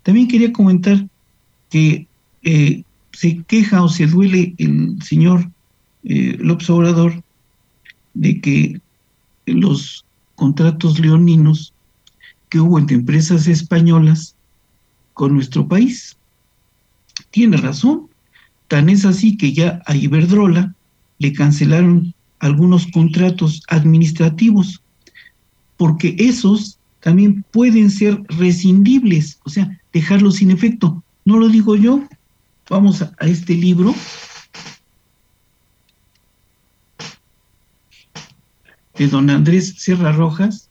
También 0.04 0.28
quería 0.28 0.52
comentar 0.52 1.04
que 1.68 2.06
eh, 2.44 2.84
se 3.12 3.42
queja 3.42 3.82
o 3.82 3.88
se 3.88 4.06
duele 4.06 4.54
el 4.58 5.02
señor 5.02 5.50
eh, 6.08 6.36
López 6.38 6.70
Obrador 6.70 7.22
de 8.14 8.40
que 8.40 8.80
los 9.46 10.04
contratos 10.36 11.00
leoninos 11.00 11.72
que 12.48 12.60
hubo 12.60 12.78
entre 12.78 12.96
empresas 12.96 13.48
españolas 13.48 14.36
con 15.14 15.34
nuestro 15.34 15.66
país. 15.66 16.16
Tiene 17.30 17.56
razón, 17.56 18.08
tan 18.68 18.88
es 18.88 19.04
así 19.04 19.36
que 19.36 19.52
ya 19.52 19.82
a 19.86 19.96
Iberdrola 19.96 20.74
le 21.18 21.32
cancelaron 21.32 22.14
algunos 22.38 22.86
contratos 22.88 23.62
administrativos, 23.68 24.82
porque 25.76 26.14
esos 26.18 26.78
también 27.00 27.44
pueden 27.50 27.90
ser 27.90 28.22
rescindibles, 28.28 29.40
o 29.44 29.50
sea, 29.50 29.80
dejarlos 29.92 30.36
sin 30.36 30.50
efecto. 30.50 31.02
No 31.24 31.38
lo 31.38 31.48
digo 31.48 31.74
yo, 31.74 32.04
vamos 32.68 33.02
a, 33.02 33.12
a 33.18 33.26
este 33.26 33.54
libro 33.54 33.94
de 38.98 39.08
don 39.08 39.30
Andrés 39.30 39.74
Sierra 39.78 40.12
Rojas, 40.12 40.68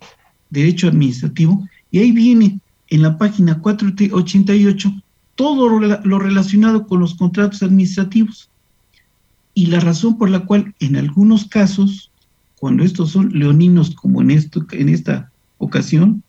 Derecho 0.50 0.88
Administrativo, 0.88 1.68
y 1.92 2.00
ahí 2.00 2.12
viene 2.12 2.60
en 2.90 3.02
la 3.02 3.18
página 3.18 3.60
488 3.60 4.94
todo 5.36 5.70
lo 5.70 6.20
relacionado 6.20 6.88
con 6.88 7.02
los 7.02 7.16
contratos 7.16 7.62
administrativos 7.62 8.50
y 9.56 9.68
la 9.68 9.80
razón 9.80 10.18
por 10.18 10.30
la 10.30 10.42
cual 10.42 10.76
en 10.80 10.98
algunos 10.98 11.46
casos, 11.46 12.12
cuando 12.60 12.84
estos 12.84 13.12
son 13.12 13.32
leoninos 13.38 13.96
como 13.96 14.22
en, 14.22 14.32
esto, 14.32 14.66
en 14.72 14.90
esta 14.90 15.32
ocasión, 15.58 16.22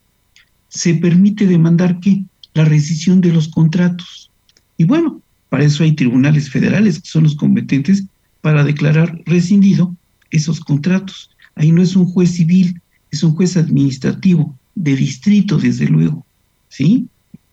se 0.68 0.94
permite 0.94 1.46
demandar 1.46 2.00
que 2.00 2.24
la 2.54 2.64
rescisión 2.64 3.20
de 3.20 3.32
los 3.32 3.48
contratos. 3.48 4.30
Y 4.78 4.84
bueno, 4.84 5.20
para 5.48 5.64
eso 5.64 5.82
hay 5.82 5.92
tribunales 5.92 6.48
federales 6.50 7.00
que 7.00 7.08
son 7.08 7.24
los 7.24 7.34
competentes 7.34 8.04
para 8.40 8.64
declarar 8.64 9.20
rescindido 9.26 9.94
esos 10.30 10.60
contratos. 10.60 11.30
Ahí 11.56 11.72
no 11.72 11.82
es 11.82 11.96
un 11.96 12.06
juez 12.06 12.30
civil, 12.30 12.80
es 13.10 13.22
un 13.22 13.32
juez 13.32 13.56
administrativo, 13.56 14.56
de 14.74 14.94
distrito, 14.94 15.58
desde 15.58 15.86
luego, 15.86 16.24
¿sí? 16.68 17.06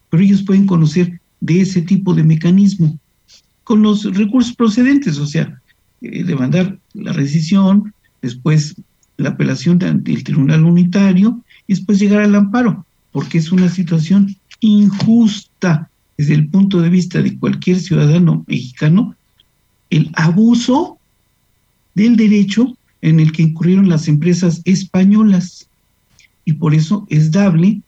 Pero 0.09 0.21
ellos 0.21 0.43
pueden 0.43 0.67
conocer 0.67 1.19
de 1.39 1.61
ese 1.61 1.81
tipo 1.81 2.13
de 2.13 2.23
mecanismo 2.23 2.99
con 3.63 3.81
los 3.81 4.03
recursos 4.13 4.55
procedentes, 4.55 5.17
o 5.17 5.25
sea, 5.25 5.59
eh, 6.01 6.23
demandar 6.23 6.77
la 6.93 7.13
rescisión, 7.13 7.93
después 8.21 8.75
la 9.17 9.29
apelación 9.29 9.81
ante 9.83 10.11
el 10.11 10.23
tribunal 10.23 10.65
unitario 10.65 11.41
y 11.65 11.73
después 11.73 11.99
llegar 11.99 12.21
al 12.21 12.35
amparo, 12.35 12.85
porque 13.11 13.37
es 13.37 13.51
una 13.51 13.69
situación 13.69 14.35
injusta 14.59 15.89
desde 16.17 16.33
el 16.33 16.47
punto 16.47 16.81
de 16.81 16.89
vista 16.89 17.21
de 17.21 17.37
cualquier 17.37 17.79
ciudadano 17.79 18.43
mexicano, 18.47 19.15
el 19.89 20.11
abuso 20.13 20.97
del 21.95 22.17
derecho 22.17 22.75
en 23.03 23.19
el 23.19 23.33
que 23.33 23.43
incurrieron 23.43 23.89
las 23.89 24.07
empresas 24.07 24.61
españolas. 24.63 25.67
Y 26.45 26.53
por 26.53 26.73
eso 26.73 27.05
es 27.09 27.31
dable 27.31 27.81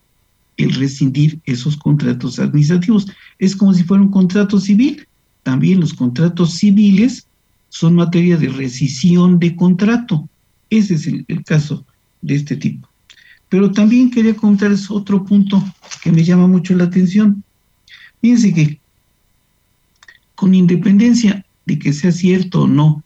el 0.58 0.74
rescindir 0.74 1.40
esos 1.46 1.78
contratos 1.78 2.38
administrativos. 2.38 3.08
Es 3.40 3.56
como 3.56 3.74
si 3.74 3.86
fuera 3.86 4.04
un 4.04 4.12
contrato 4.12 4.60
civil. 4.60 5.08
También 5.44 5.80
los 5.80 5.94
contratos 5.94 6.56
civiles 6.56 7.28
son 7.70 7.96
materia 7.96 8.36
de 8.36 8.50
rescisión 8.50 9.40
de 9.40 9.56
contrato. 9.56 10.28
Ese 10.70 10.96
es 10.96 11.08
el, 11.08 11.26
caso 11.46 11.86
de 12.22 12.36
este 12.36 12.58
tipo. 12.58 12.90
Pero 13.48 13.72
también 13.72 14.12
quería 14.12 14.36
contarles 14.36 14.92
otro 14.92 15.24
punto 15.24 15.64
que 16.04 16.12
me 16.12 16.26
llama 16.26 16.48
mucho 16.48 16.76
la 16.76 16.86
atención. 16.86 17.42
Fíjense 18.20 18.54
que 18.54 18.80
con 20.36 20.54
independencia 20.54 21.46
de 21.66 21.80
que 21.80 21.94
sea 21.94 22.12
cierto 22.12 22.64
o 22.64 22.68
no 22.68 23.02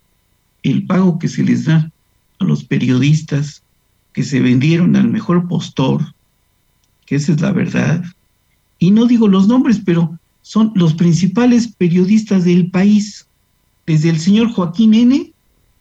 el 0.63 0.87
pago 0.87 1.19
que 1.19 1.27
se 1.27 1.43
les 1.43 1.65
da 1.65 1.91
a 2.39 2.43
los 2.45 2.63
periodistas 2.63 3.63
que 4.13 4.23
se 4.23 4.39
vendieron 4.39 4.95
al 4.95 5.07
mejor 5.09 5.47
postor, 5.47 6.01
que 7.05 7.15
esa 7.15 7.31
es 7.33 7.41
la 7.41 7.51
verdad, 7.51 8.03
y 8.79 8.91
no 8.91 9.05
digo 9.05 9.27
los 9.27 9.47
nombres, 9.47 9.81
pero 9.85 10.17
son 10.41 10.71
los 10.75 10.93
principales 10.93 11.67
periodistas 11.67 12.45
del 12.45 12.71
país, 12.71 13.27
desde 13.85 14.09
el 14.09 14.19
señor 14.19 14.51
Joaquín 14.51 14.93
N., 14.93 15.31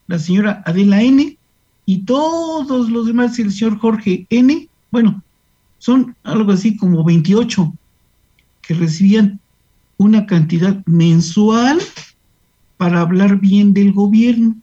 la 0.07 0.19
señora 0.19 0.62
Adela 0.67 1.03
N., 1.03 1.37
y 1.87 1.99
todos 2.00 2.91
los 2.91 3.07
demás, 3.07 3.38
el 3.38 3.53
señor 3.53 3.79
Jorge 3.79 4.27
N., 4.29 4.69
bueno, 4.91 5.23
son 5.79 6.15
algo 6.23 6.53
así 6.53 6.77
como 6.77 7.05
28 7.05 7.73
que 8.62 8.75
recibían 8.75 9.41
una 9.97 10.27
cantidad 10.27 10.85
mensual 10.87 11.79
para 12.77 13.00
hablar 13.00 13.41
bien 13.41 13.73
del 13.73 13.93
gobierno. 13.93 14.57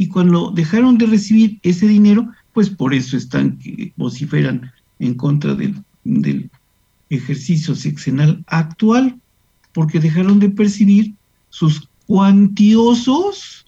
Y 0.00 0.08
cuando 0.08 0.50
dejaron 0.50 0.96
de 0.96 1.04
recibir 1.04 1.58
ese 1.62 1.86
dinero, 1.86 2.26
pues 2.54 2.70
por 2.70 2.94
eso 2.94 3.18
están 3.18 3.58
que 3.58 3.92
vociferan 3.98 4.72
en 4.98 5.12
contra 5.12 5.54
del, 5.54 6.48
ejercicio 7.10 7.74
sexenal 7.74 8.42
actual, 8.46 9.20
porque 9.74 10.00
dejaron 10.00 10.40
de 10.40 10.48
percibir 10.48 11.12
sus 11.50 11.86
cuantiosos 12.06 13.66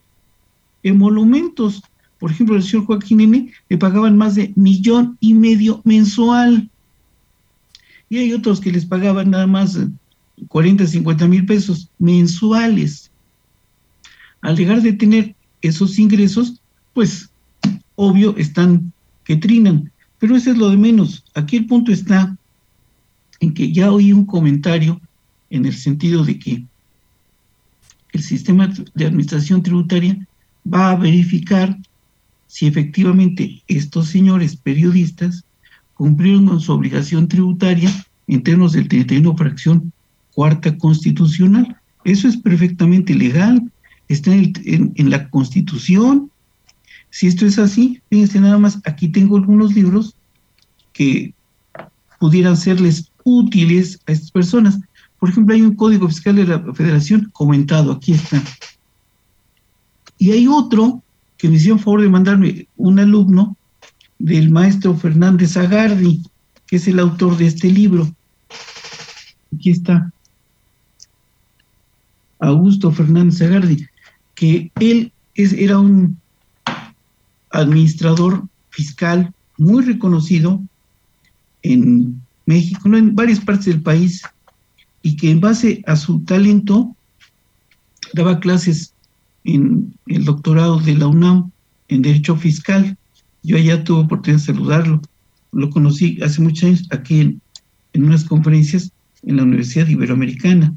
emolumentos. 0.83 1.83
Por 2.19 2.31
ejemplo, 2.31 2.57
el 2.57 2.63
señor 2.63 2.87
Joaquín 2.87 3.21
N. 3.21 3.53
le 3.69 3.77
pagaban 3.77 4.17
más 4.17 4.35
de 4.35 4.55
millón 4.57 5.19
y 5.21 5.35
medio 5.35 5.83
mensual. 5.85 6.71
Y 8.09 8.17
hay 8.17 8.33
otros 8.33 8.59
que 8.59 8.73
les 8.73 8.87
pagaban 8.87 9.33
nada 9.33 9.47
más 9.47 9.79
40, 10.49 10.87
50 10.87 11.29
mil 11.29 11.45
pesos 11.45 11.91
mensuales. 11.99 13.11
Al 14.41 14.57
dejar 14.57 14.81
de 14.81 14.95
tener 14.95 15.37
esos 15.63 15.99
ingresos, 15.99 16.61
pues 16.93 17.31
obvio 17.95 18.37
están 18.37 18.93
que 19.25 19.37
trinan. 19.37 19.91
Pero 20.19 20.37
eso 20.37 20.51
es 20.51 20.59
lo 20.59 20.71
de 20.71 20.77
menos. 20.77 21.25
Aquí 21.35 21.57
el 21.57 21.67
punto 21.67 21.93
está 21.93 22.37
en 23.41 23.55
que 23.55 23.73
ya 23.73 23.91
oí 23.91 24.13
un 24.13 24.27
comentario 24.27 25.01
en 25.51 25.67
el 25.67 25.75
sentido 25.75 26.25
de 26.25 26.39
que 26.39 26.65
el 28.13 28.23
sistema 28.23 28.73
de 28.95 29.07
administración 29.07 29.63
tributaria 29.63 30.17
va 30.73 30.91
a 30.91 30.97
verificar 30.97 31.77
si 32.47 32.67
efectivamente 32.67 33.63
estos 33.67 34.09
señores 34.09 34.57
periodistas 34.57 35.45
cumplieron 35.95 36.47
con 36.47 36.61
su 36.61 36.73
obligación 36.73 37.27
tributaria 37.27 37.91
en 38.27 38.43
términos 38.43 38.73
del 38.73 38.89
31 38.89 39.37
fracción 39.37 39.93
cuarta 40.35 40.77
constitucional. 40.77 41.77
Eso 42.05 42.29
es 42.29 42.37
perfectamente 42.37 43.15
legal, 43.15 43.71
está 44.09 44.33
en, 44.33 45.11
la 45.11 45.29
constitución. 45.31 46.31
Si 47.11 47.27
esto 47.27 47.47
es 47.47 47.59
así, 47.59 48.01
fíjense 48.11 48.41
nada 48.41 48.59
más, 48.59 48.79
aquí 48.85 49.09
tengo 49.09 49.37
algunos 49.37 49.75
libros 49.75 50.15
que 50.93 51.35
pudieran 52.19 52.57
serles 52.57 53.11
útiles 53.25 54.01
a 54.07 54.13
estas 54.13 54.31
personas. 54.31 54.79
Por 55.19 55.31
ejemplo, 55.31 55.55
hay 55.55 55.63
un 55.63 55.75
código 55.75 56.09
fiscal 56.09 56.37
de 56.37 56.47
la 56.47 56.75
federación 56.75 57.31
comentado, 57.33 57.93
aquí 57.93 58.13
está. 58.13 58.43
Y 60.19 60.31
hay 60.31 60.47
otro 60.47 61.03
que 61.37 61.49
me 61.49 61.57
hicieron 61.57 61.81
favor 61.81 62.03
de 62.03 62.09
mandarme 62.09 62.69
un 62.77 62.99
alumno 62.99 63.57
del 64.19 64.51
maestro 64.51 64.97
Fernández 64.97 65.57
Agardi, 65.57 66.23
que 66.67 66.77
es 66.77 66.87
el 66.87 67.01
autor 67.01 67.37
de 67.37 67.47
este 67.47 67.69
libro. 67.69 68.09
Aquí 69.55 69.71
está. 69.71 70.13
Augusto 72.39 72.93
Fernández 72.93 73.43
Agardi, 73.43 73.87
que 74.43 74.73
él 74.81 75.13
es, 75.37 75.53
era 75.53 75.79
un 75.79 76.19
administrador 77.51 78.43
fiscal 78.71 79.33
muy 79.57 79.85
reconocido 79.85 80.61
en 81.63 82.21
México, 82.45 82.89
en 82.93 83.15
varias 83.15 83.39
partes 83.39 83.67
del 83.67 83.83
país, 83.83 84.21
y 85.01 85.15
que 85.15 85.31
en 85.31 85.41
base 85.41 85.85
a 85.87 85.95
su 85.95 86.25
talento 86.25 86.97
daba 88.15 88.41
clases 88.41 88.93
en 89.45 89.95
el 90.09 90.25
doctorado 90.25 90.81
de 90.81 90.97
la 90.97 91.07
UNAM 91.07 91.53
en 91.87 92.03
Derecho 92.03 92.35
Fiscal. 92.35 92.99
Yo 93.45 93.57
allá 93.57 93.85
tuve 93.85 94.01
oportunidad 94.01 94.41
de 94.41 94.47
saludarlo. 94.47 95.03
Lo 95.53 95.71
conocí 95.71 96.19
hace 96.21 96.43
muchos 96.43 96.65
años 96.65 96.89
aquí 96.91 97.21
en, 97.21 97.41
en 97.93 98.07
unas 98.07 98.25
conferencias 98.25 98.91
en 99.23 99.37
la 99.37 99.45
Universidad 99.45 99.87
Iberoamericana. 99.87 100.75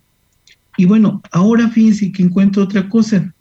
Y 0.78 0.86
bueno, 0.86 1.24
ahora 1.32 1.68
fíjense 1.70 2.12
que 2.12 2.22
encuentro 2.22 2.62
otra 2.62 2.88
cosa. 2.90 3.34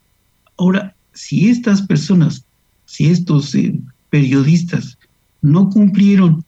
Ahora, 0.57 0.95
si 1.13 1.49
estas 1.49 1.83
personas, 1.83 2.45
si 2.87 3.07
estos 3.07 3.55
eh, 3.55 3.79
periodistas 4.11 4.99
no 5.43 5.69
cumplieron 5.69 6.45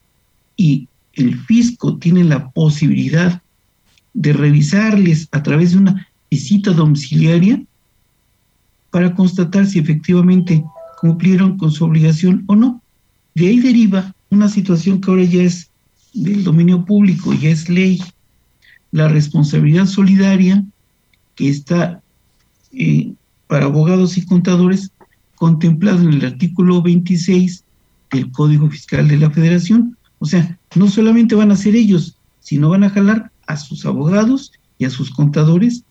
y 0.57 0.89
el 1.15 1.39
fisco 1.41 1.97
tiene 1.99 2.25
la 2.25 2.51
posibilidad 2.51 3.43
de 4.15 4.33
revisarles 4.33 5.29
a 5.33 5.43
través 5.43 5.73
de 5.73 5.79
una 5.79 6.09
visita 6.31 6.73
domiciliaria 6.73 7.63
para 8.91 9.15
constatar 9.15 9.67
si 9.67 9.79
efectivamente 9.79 10.65
cumplieron 11.01 11.59
con 11.59 11.71
su 11.71 11.85
obligación 11.85 12.45
o 12.47 12.57
no. 12.57 12.81
De 13.35 13.49
ahí 13.49 13.61
deriva 13.61 14.15
una 14.31 14.49
situación 14.49 15.01
que 15.01 15.11
ahora 15.11 15.25
ya 15.25 15.43
es 15.43 15.71
del 16.15 16.45
dominio 16.45 16.85
público, 16.85 17.35
ya 17.35 17.51
es 17.51 17.69
ley, 17.69 18.01
la 18.93 19.09
responsabilidad 19.09 19.87
solidaria 19.87 20.65
que 21.35 21.49
está 21.49 22.01
eh, 22.73 23.13
para 23.47 23.67
abogados 23.67 24.17
y 24.17 24.25
contadores 24.25 24.91
contemplado 25.37 26.01
en 26.03 26.15
el 26.15 26.25
artículo 26.25 26.83
26 26.83 27.65
del 28.11 28.31
Código 28.33 28.71
Fiscal 28.71 29.09
de 29.09 29.19
la 29.19 29.31
Federación. 29.31 29.97
O 30.19 30.27
sea, 30.27 30.59
no 30.75 30.89
solamente 30.89 31.35
van 31.35 31.51
a 31.51 31.57
ser 31.57 31.77
ellos, 31.77 32.17
sino 32.41 32.71
van 32.71 32.85
a 32.85 32.91
jalar 32.91 33.31
a 33.47 33.57
sus 33.57 33.85
abogados 33.85 34.53
y 34.79 34.85
a 34.85 34.91
sus 34.91 35.11
contadores 35.11 35.85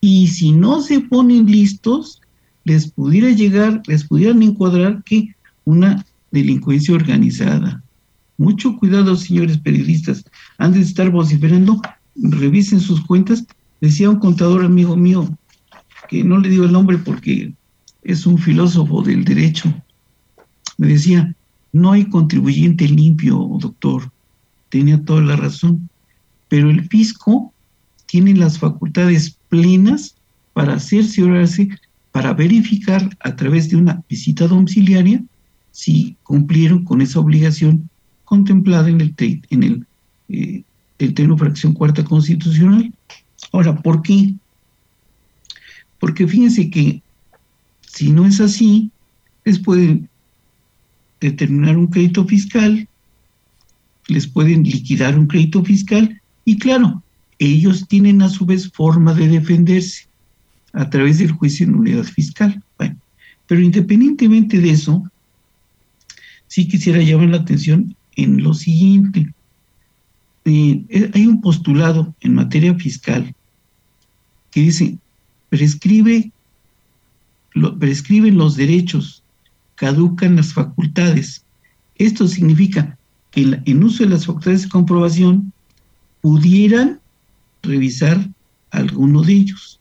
y 0.00 0.28
si 0.28 0.52
no 0.52 0.80
se 0.80 1.00
ponen 1.00 1.46
listos, 1.46 2.20
les 2.64 2.90
pudiera 2.90 3.30
llegar, 3.30 3.82
les 3.86 4.04
pudieran 4.04 4.42
encuadrar 4.42 5.02
que 5.04 5.34
una 5.64 6.04
delincuencia 6.30 6.94
organizada. 6.94 7.82
Mucho 8.36 8.76
cuidado, 8.78 9.14
señores 9.16 9.58
periodistas, 9.58 10.24
antes 10.58 10.80
de 10.80 10.86
estar 10.88 11.10
vociferando, 11.10 11.80
revisen 12.16 12.80
sus 12.80 13.00
cuentas 13.02 13.44
Decía 13.82 14.08
un 14.08 14.20
contador 14.20 14.64
amigo 14.64 14.96
mío, 14.96 15.28
que 16.12 16.22
no 16.22 16.38
le 16.38 16.50
digo 16.50 16.66
el 16.66 16.72
nombre 16.72 16.98
porque 16.98 17.54
es 18.02 18.26
un 18.26 18.36
filósofo 18.36 19.02
del 19.02 19.24
derecho, 19.24 19.72
me 20.76 20.88
decía, 20.88 21.34
no 21.72 21.92
hay 21.92 22.04
contribuyente 22.04 22.86
limpio, 22.86 23.48
doctor. 23.58 24.12
Tenía 24.68 25.02
toda 25.02 25.22
la 25.22 25.36
razón. 25.36 25.88
Pero 26.48 26.68
el 26.68 26.86
fisco 26.88 27.50
tiene 28.04 28.34
las 28.34 28.58
facultades 28.58 29.38
plenas 29.48 30.14
para 30.52 30.78
cerciorarse, 30.78 31.70
para 32.10 32.34
verificar 32.34 33.16
a 33.20 33.34
través 33.34 33.70
de 33.70 33.76
una 33.76 34.02
visita 34.06 34.46
domiciliaria 34.46 35.22
si 35.70 36.14
cumplieron 36.24 36.84
con 36.84 37.00
esa 37.00 37.20
obligación 37.20 37.88
contemplada 38.26 38.90
en 38.90 39.00
el, 39.00 39.14
en 39.48 39.62
el 39.62 39.86
eh, 40.28 40.62
el 40.98 41.38
fracción 41.38 41.72
cuarta 41.72 42.04
constitucional. 42.04 42.92
Ahora, 43.50 43.74
¿por 43.74 44.02
qué? 44.02 44.34
Porque 46.02 46.26
fíjense 46.26 46.68
que 46.68 47.00
si 47.82 48.10
no 48.10 48.26
es 48.26 48.40
así, 48.40 48.90
les 49.44 49.60
pueden 49.60 50.08
determinar 51.20 51.76
un 51.76 51.86
crédito 51.86 52.24
fiscal, 52.24 52.88
les 54.08 54.26
pueden 54.26 54.64
liquidar 54.64 55.16
un 55.16 55.28
crédito 55.28 55.64
fiscal 55.64 56.20
y 56.44 56.58
claro, 56.58 57.04
ellos 57.38 57.86
tienen 57.86 58.20
a 58.20 58.28
su 58.28 58.44
vez 58.44 58.68
forma 58.72 59.14
de 59.14 59.28
defenderse 59.28 60.08
a 60.72 60.90
través 60.90 61.18
del 61.18 61.30
juicio 61.30 61.66
de 61.66 61.72
nulidad 61.72 62.02
fiscal. 62.02 62.60
Bueno, 62.78 62.96
pero 63.46 63.60
independientemente 63.60 64.58
de 64.58 64.70
eso, 64.70 65.08
sí 66.48 66.66
quisiera 66.66 67.00
llamar 67.00 67.28
la 67.28 67.36
atención 67.36 67.94
en 68.16 68.42
lo 68.42 68.54
siguiente. 68.54 69.32
Eh, 70.46 70.82
eh, 70.88 71.10
hay 71.14 71.28
un 71.28 71.40
postulado 71.40 72.12
en 72.22 72.34
materia 72.34 72.74
fiscal 72.74 73.32
que 74.50 74.62
dice, 74.62 74.98
prescribe, 75.52 76.32
prescriben 77.78 78.38
los 78.38 78.56
derechos, 78.56 79.22
caducan 79.74 80.36
las 80.36 80.54
facultades. 80.54 81.44
Esto 81.96 82.26
significa 82.26 82.96
que 83.30 83.60
en 83.66 83.84
uso 83.84 84.02
de 84.02 84.08
las 84.08 84.24
facultades 84.24 84.62
de 84.62 84.70
comprobación 84.70 85.52
pudieran 86.22 87.00
revisar 87.62 88.30
alguno 88.70 89.20
de 89.20 89.34
ellos. 89.34 89.78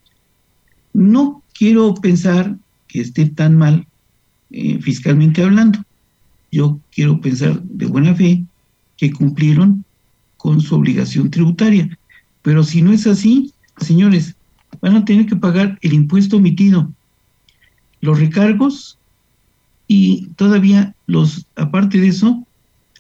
No 0.92 1.42
quiero 1.54 1.94
pensar 1.96 2.58
que 2.90 3.00
esté 3.00 3.28
tan 3.28 3.58
mal 3.58 3.88
eh, 4.50 4.78
fiscalmente 4.82 5.42
hablando. 5.42 5.86
Yo 6.52 6.82
quiero 6.92 7.22
pensar 7.22 7.64
de 7.64 7.86
buena 7.86 8.14
fe 8.14 8.44
que 8.98 9.14
cumplieron 9.14 9.86
con 10.36 10.60
su 10.60 10.76
obligación 10.76 11.32
tributaria. 11.32 11.98
Pero 12.42 12.62
si 12.62 12.82
no 12.82 12.92
es 12.92 13.08
así, 13.08 13.54
señores, 13.78 14.36
van 14.82 14.96
a 14.96 15.06
tener 15.06 15.26
que 15.26 15.36
pagar 15.36 15.78
el 15.82 15.94
impuesto 15.94 16.38
omitido, 16.38 16.92
los 18.02 18.20
recargos 18.20 18.98
y 19.88 20.28
todavía 20.36 20.96
los, 21.06 21.46
aparte 21.56 22.00
de 22.00 22.08
eso, 22.08 22.46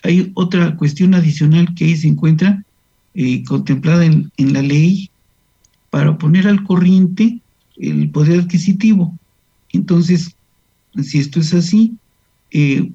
hay 0.04 0.32
otra 0.36 0.76
cuestión 0.76 1.14
adicional 1.14 1.74
que 1.76 1.86
ahí 1.86 1.96
se 1.96 2.08
encuentra 2.08 2.64
eh, 3.14 3.44
contemplada 3.44 4.06
en, 4.06 4.32
en, 4.38 4.54
la 4.54 4.62
ley 4.62 5.10
para 5.90 6.18
poner 6.18 6.48
al 6.48 6.64
corriente 6.64 7.40
el 7.78 8.10
poder 8.10 8.42
adquisitivo. 8.42 9.18
Entonces, 9.74 10.36
si 11.02 11.20
esto 11.20 11.40
es 11.40 11.54
así, 11.54 11.96
eh, 12.52 12.92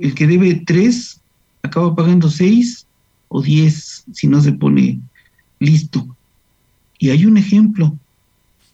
el 0.00 0.14
que 0.14 0.26
debe 0.26 0.62
tres 0.66 1.20
acaba 1.62 1.94
pagando 1.94 2.30
seis 2.30 2.86
o 3.28 3.42
diez 3.42 4.04
si 4.12 4.26
no 4.26 4.40
se 4.40 4.52
pone 4.52 5.00
listo. 5.58 6.16
Y 6.98 7.10
hay 7.10 7.24
un 7.24 7.36
ejemplo. 7.36 7.96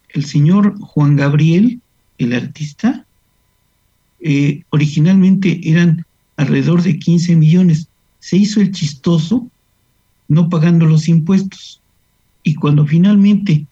El 0.09 0.25
señor 0.25 0.79
Juan 0.79 1.15
Gabriel, 1.15 1.81
el 2.17 2.33
artista, 2.33 3.05
eh, 4.19 4.63
originalmente 4.69 5.59
eran 5.63 6.05
alrededor 6.37 6.81
de 6.83 6.99
15 6.99 7.35
millones. 7.35 7.87
Se 8.19 8.37
hizo 8.37 8.59
el 8.59 8.71
chistoso 8.71 9.49
no 10.29 10.47
pagando 10.47 10.85
los 10.85 11.09
impuestos. 11.09 11.81
Y 12.43 12.55
cuando 12.55 12.85
finalmente, 12.85 13.65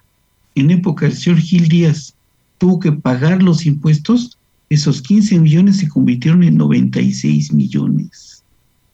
en 0.56 0.71
época 0.71 1.06
del 1.06 1.15
señor 1.15 1.39
Gil 1.39 1.69
Díaz, 1.69 2.13
tuvo 2.58 2.80
que 2.80 2.91
pagar 2.91 3.41
los 3.41 3.65
impuestos, 3.65 4.38
esos 4.69 5.02
15 5.02 5.39
millones 5.39 5.78
se 5.78 5.88
convirtieron 5.88 6.43
en 6.43 6.58
96 6.58 7.54
millones. 7.54 8.43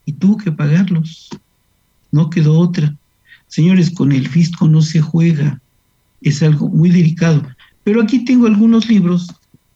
Y 0.06 0.14
tuvo 0.14 0.38
que 0.38 0.52
pagarlos. 0.52 1.30
No 2.12 2.30
quedó 2.30 2.60
otra. 2.60 2.96
Señores, 3.48 3.90
con 3.90 4.12
el 4.12 4.28
fisco 4.28 4.68
no 4.68 4.82
se 4.82 5.02
juega. 5.02 5.62
Es 6.24 6.42
algo 6.42 6.70
muy 6.70 6.90
delicado. 6.90 7.46
Pero 7.84 8.02
aquí 8.02 8.26
tengo 8.26 8.48
algunos 8.48 8.88
libros 8.90 9.28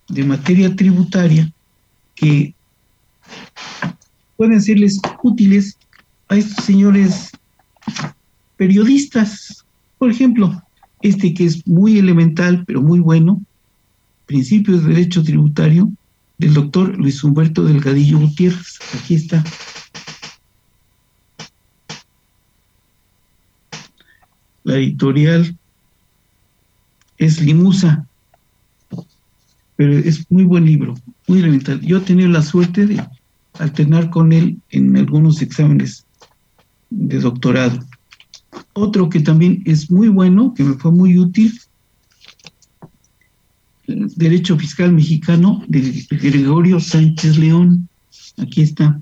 de 0.09 0.23
materia 0.23 0.75
tributaria 0.75 1.51
que 2.15 2.55
pueden 4.37 4.61
serles 4.61 4.99
útiles 5.23 5.77
a 6.29 6.37
estos 6.37 6.65
señores 6.65 7.31
periodistas. 8.55 9.65
Por 9.97 10.09
ejemplo, 10.09 10.63
este 11.01 11.33
que 11.33 11.45
es 11.45 11.67
muy 11.67 11.99
elemental, 11.99 12.63
pero 12.65 12.81
muy 12.81 12.99
bueno, 12.99 13.41
Principios 14.25 14.83
de 14.83 14.93
Derecho 14.93 15.23
Tributario, 15.23 15.89
del 16.37 16.53
doctor 16.53 16.97
Luis 16.97 17.23
Humberto 17.23 17.63
Delgadillo 17.63 18.19
Gutiérrez. 18.19 18.79
Aquí 18.93 19.15
está. 19.15 19.43
La 24.63 24.75
editorial 24.75 25.57
es 27.17 27.41
Limusa, 27.41 28.07
pero 29.75 29.93
es 29.97 30.29
muy 30.31 30.43
buen 30.43 30.65
libro, 30.65 30.95
muy 31.27 31.39
elemental. 31.39 31.81
Yo 31.81 31.97
he 31.97 32.01
tenido 32.01 32.29
la 32.29 32.41
suerte 32.41 32.85
de 32.85 33.03
alternar 33.59 34.09
con 34.09 34.33
él 34.33 34.59
en 34.71 34.97
algunos 34.97 35.41
exámenes 35.41 36.05
de 36.89 37.19
doctorado. 37.19 37.79
Otro 38.73 39.09
que 39.09 39.19
también 39.19 39.61
es 39.65 39.91
muy 39.91 40.07
bueno, 40.07 40.53
que 40.55 40.63
me 40.63 40.75
fue 40.75 40.91
muy 40.91 41.17
útil, 41.17 41.53
Derecho 43.87 44.57
Fiscal 44.57 44.91
Mexicano 44.91 45.63
de 45.67 46.05
Gregorio 46.09 46.79
Sánchez 46.79 47.37
León. 47.37 47.87
Aquí 48.37 48.61
está. 48.61 48.99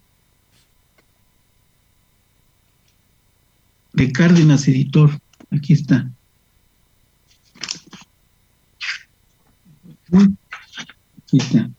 De 3.93 4.12
Cárdenas 4.12 4.67
Editor. 4.67 5.19
Aquí 5.49 5.73
está. 5.73 6.12
Aquí 10.15 11.38
está. 11.38 11.69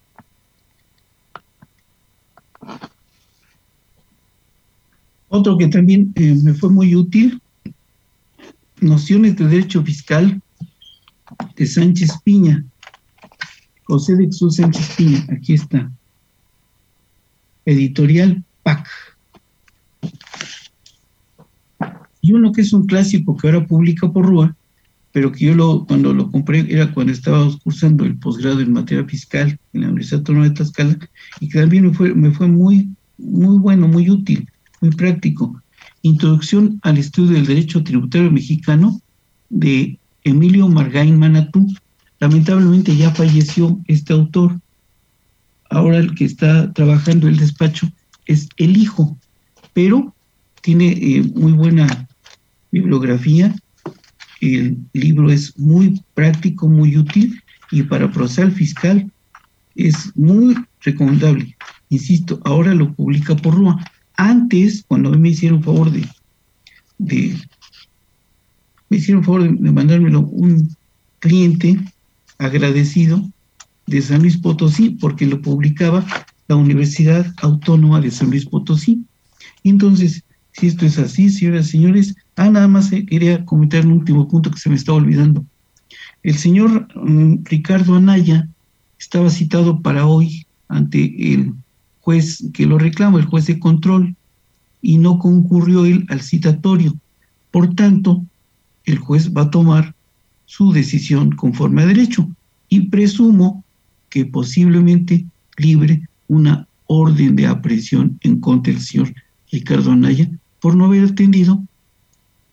Otro 5.28 5.58
que 5.58 5.68
también 5.68 6.12
eh, 6.14 6.36
me 6.42 6.54
fue 6.54 6.70
muy 6.70 6.94
útil, 6.94 7.40
Nociones 8.80 9.36
de 9.36 9.46
Derecho 9.46 9.82
Fiscal 9.82 10.40
de 11.56 11.66
Sánchez 11.66 12.10
Piña. 12.22 12.64
José 13.84 14.16
de 14.16 14.26
Jesús 14.26 14.56
Sánchez 14.56 14.94
Piña, 14.96 15.26
aquí 15.30 15.54
está. 15.54 15.90
Editorial 17.64 18.44
PAC. 18.62 18.88
Y 22.20 22.32
uno 22.32 22.52
que 22.52 22.60
es 22.62 22.72
un 22.72 22.86
clásico 22.86 23.36
que 23.36 23.48
ahora 23.48 23.66
publica 23.66 24.10
por 24.10 24.26
Rúa, 24.26 24.56
pero 25.16 25.32
que 25.32 25.46
yo 25.46 25.54
lo, 25.54 25.86
cuando 25.86 26.12
lo 26.12 26.30
compré 26.30 26.66
era 26.68 26.92
cuando 26.92 27.10
estaba 27.10 27.50
cursando 27.64 28.04
el 28.04 28.18
posgrado 28.18 28.60
en 28.60 28.74
materia 28.74 29.02
fiscal 29.06 29.58
en 29.72 29.80
la 29.80 29.86
Universidad 29.86 30.18
Autónoma 30.18 30.44
de 30.44 30.50
Tlaxcala, 30.50 30.98
y 31.40 31.48
que 31.48 31.58
también 31.58 31.86
me 31.86 32.30
fue, 32.32 32.46
muy, 32.46 32.90
muy 33.16 33.56
bueno, 33.56 33.88
muy 33.88 34.10
útil, 34.10 34.46
muy 34.82 34.90
práctico. 34.90 35.58
Introducción 36.02 36.78
al 36.82 36.98
estudio 36.98 37.32
del 37.32 37.46
derecho 37.46 37.82
tributario 37.82 38.30
mexicano 38.30 39.00
de 39.48 39.98
Emilio 40.22 40.68
Margain 40.68 41.18
Manatú, 41.18 41.66
Lamentablemente 42.20 42.94
ya 42.94 43.10
falleció 43.10 43.80
este 43.86 44.12
autor. 44.12 44.60
Ahora 45.70 45.96
el 45.96 46.14
que 46.14 46.26
está 46.26 46.74
trabajando 46.74 47.26
el 47.26 47.38
despacho 47.38 47.90
es 48.26 48.50
el 48.58 48.76
hijo, 48.76 49.16
pero 49.72 50.14
tiene 50.60 50.88
eh, 50.88 51.22
muy 51.34 51.52
buena 51.52 52.06
bibliografía. 52.70 53.56
El 54.40 54.78
libro 54.92 55.30
es 55.30 55.58
muy 55.58 56.00
práctico, 56.14 56.68
muy 56.68 56.96
útil 56.96 57.40
y 57.70 57.82
para 57.82 58.10
procesar 58.10 58.52
fiscal 58.52 59.10
es 59.74 60.12
muy 60.16 60.56
recomendable. 60.80 61.56
Insisto, 61.88 62.40
ahora 62.44 62.74
lo 62.74 62.92
publica 62.94 63.36
por 63.36 63.54
Rúa. 63.54 63.84
Antes, 64.16 64.84
cuando 64.88 65.10
me 65.10 65.30
hicieron 65.30 65.62
favor 65.62 65.90
de 65.90 66.06
me 68.88 68.96
hicieron 68.96 69.24
favor 69.24 69.58
de 69.58 69.72
mandármelo 69.72 70.20
un 70.20 70.74
cliente, 71.18 71.78
agradecido 72.38 73.22
de 73.86 74.02
San 74.02 74.22
Luis 74.22 74.36
Potosí 74.36 74.90
porque 74.90 75.26
lo 75.26 75.40
publicaba 75.40 76.04
la 76.48 76.56
Universidad 76.56 77.26
Autónoma 77.38 78.00
de 78.00 78.10
San 78.10 78.30
Luis 78.30 78.46
Potosí. 78.46 79.04
Entonces, 79.64 80.22
si 80.58 80.68
esto 80.68 80.86
es 80.86 80.98
así, 80.98 81.28
señoras 81.28 81.68
y 81.68 81.70
señores, 81.72 82.16
ah, 82.36 82.48
nada 82.48 82.66
más 82.66 82.90
quería 82.90 83.44
comentar 83.44 83.84
un 83.84 83.92
último 83.92 84.26
punto 84.26 84.50
que 84.50 84.58
se 84.58 84.70
me 84.70 84.76
está 84.76 84.92
olvidando. 84.94 85.44
El 86.22 86.36
señor 86.36 86.88
mm, 86.94 87.44
Ricardo 87.44 87.94
Anaya 87.94 88.48
estaba 88.98 89.28
citado 89.28 89.80
para 89.82 90.06
hoy 90.06 90.46
ante 90.68 91.34
el 91.34 91.52
juez 92.00 92.42
que 92.54 92.64
lo 92.64 92.78
reclama, 92.78 93.18
el 93.18 93.26
juez 93.26 93.46
de 93.46 93.58
control, 93.58 94.16
y 94.80 94.96
no 94.96 95.18
concurrió 95.18 95.84
él 95.84 96.06
al 96.08 96.22
citatorio. 96.22 96.96
Por 97.50 97.74
tanto, 97.74 98.24
el 98.86 98.98
juez 98.98 99.34
va 99.34 99.42
a 99.42 99.50
tomar 99.50 99.94
su 100.46 100.72
decisión 100.72 101.32
conforme 101.32 101.82
a 101.82 101.86
derecho 101.86 102.30
y 102.68 102.88
presumo 102.88 103.62
que 104.08 104.24
posiblemente 104.24 105.26
libre 105.58 106.08
una 106.28 106.66
orden 106.86 107.36
de 107.36 107.46
aprehensión 107.46 108.18
en 108.22 108.40
contra 108.40 108.72
del 108.72 108.80
señor 108.80 109.12
Ricardo 109.50 109.92
Anaya 109.92 110.30
por 110.60 110.74
no 110.74 110.86
haber 110.86 111.04
atendido 111.04 111.62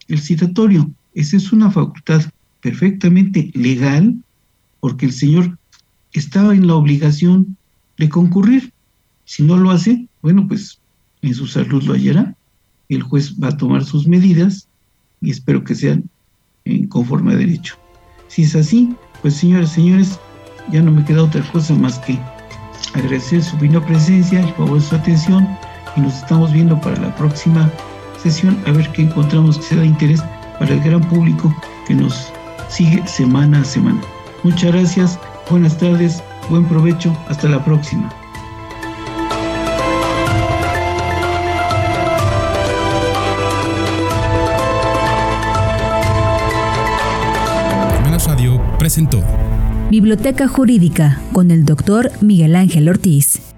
el 0.08 0.20
citatorio. 0.20 0.90
Esa 1.14 1.38
es 1.38 1.52
una 1.52 1.72
facultad 1.72 2.24
perfectamente 2.62 3.52
legal 3.54 4.16
porque 4.80 5.06
el 5.06 5.14
señor 5.14 5.58
estaba 6.12 6.54
en 6.54 6.68
la 6.68 6.76
obligación 6.76 7.58
de 7.98 8.10
concurrir. 8.10 8.72
Si 9.26 9.44
no 9.44 9.58
lo 9.58 9.72
hace, 9.72 10.08
bueno, 10.22 10.48
pues 10.48 10.80
en 11.22 11.34
su 11.34 11.48
salud 11.48 11.84
lo 11.84 11.94
hallará. 11.94 12.36
El 12.90 13.02
juez 13.02 13.36
va 13.42 13.50
a 13.50 13.58
tomar 13.58 13.84
sus 13.84 14.08
medidas 14.08 14.68
y 15.22 15.32
espero 15.32 15.64
que 15.64 15.76
sean 15.76 16.10
en 16.66 16.88
conforme 16.88 17.34
a 17.34 17.38
derecho. 17.38 17.76
Si 18.28 18.44
es 18.44 18.56
así, 18.56 18.94
pues 19.22 19.36
señores, 19.36 19.70
señores, 19.70 20.20
ya 20.72 20.82
no 20.82 20.92
me 20.92 21.06
queda 21.06 21.24
otra 21.24 21.44
cosa 21.52 21.74
más 21.76 22.00
que 22.00 22.20
agradecer 22.94 23.44
su 23.44 23.58
vino 23.58 23.84
presencia, 23.86 24.42
el 24.42 24.54
favor 24.54 24.80
de 24.80 24.86
su 24.86 24.96
atención 24.96 25.48
y 25.96 26.02
nos 26.02 26.16
estamos 26.16 26.52
viendo 26.54 26.80
para 26.82 27.00
la 27.00 27.16
próxima 27.16 27.72
sesión 28.24 28.58
a 28.66 28.72
ver 28.72 28.90
qué 28.94 29.04
encontramos 29.04 29.58
que 29.58 29.64
sea 29.64 29.80
de 29.80 29.88
interés 29.88 30.22
para 30.60 30.74
el 30.74 30.82
gran 30.82 31.02
público 31.02 31.54
que 31.88 31.94
nos 31.94 32.32
sigue 32.70 33.06
semana 33.08 33.62
a 33.62 33.66
semana. 33.66 34.02
Muchas 34.44 34.72
gracias, 34.72 35.20
buenas 35.50 35.78
tardes, 35.78 36.24
buen 36.50 36.66
provecho, 36.66 37.16
hasta 37.28 37.48
la 37.50 37.64
próxima. 37.64 38.10
Radio 48.26 48.60
presentó 48.80 49.22
Biblioteca 49.92 50.48
Jurídica 50.48 51.22
con 51.34 51.52
el 51.52 51.66
doctor 51.66 52.10
Miguel 52.22 52.56
Ángel 52.56 52.88
Ortiz. 52.90 53.53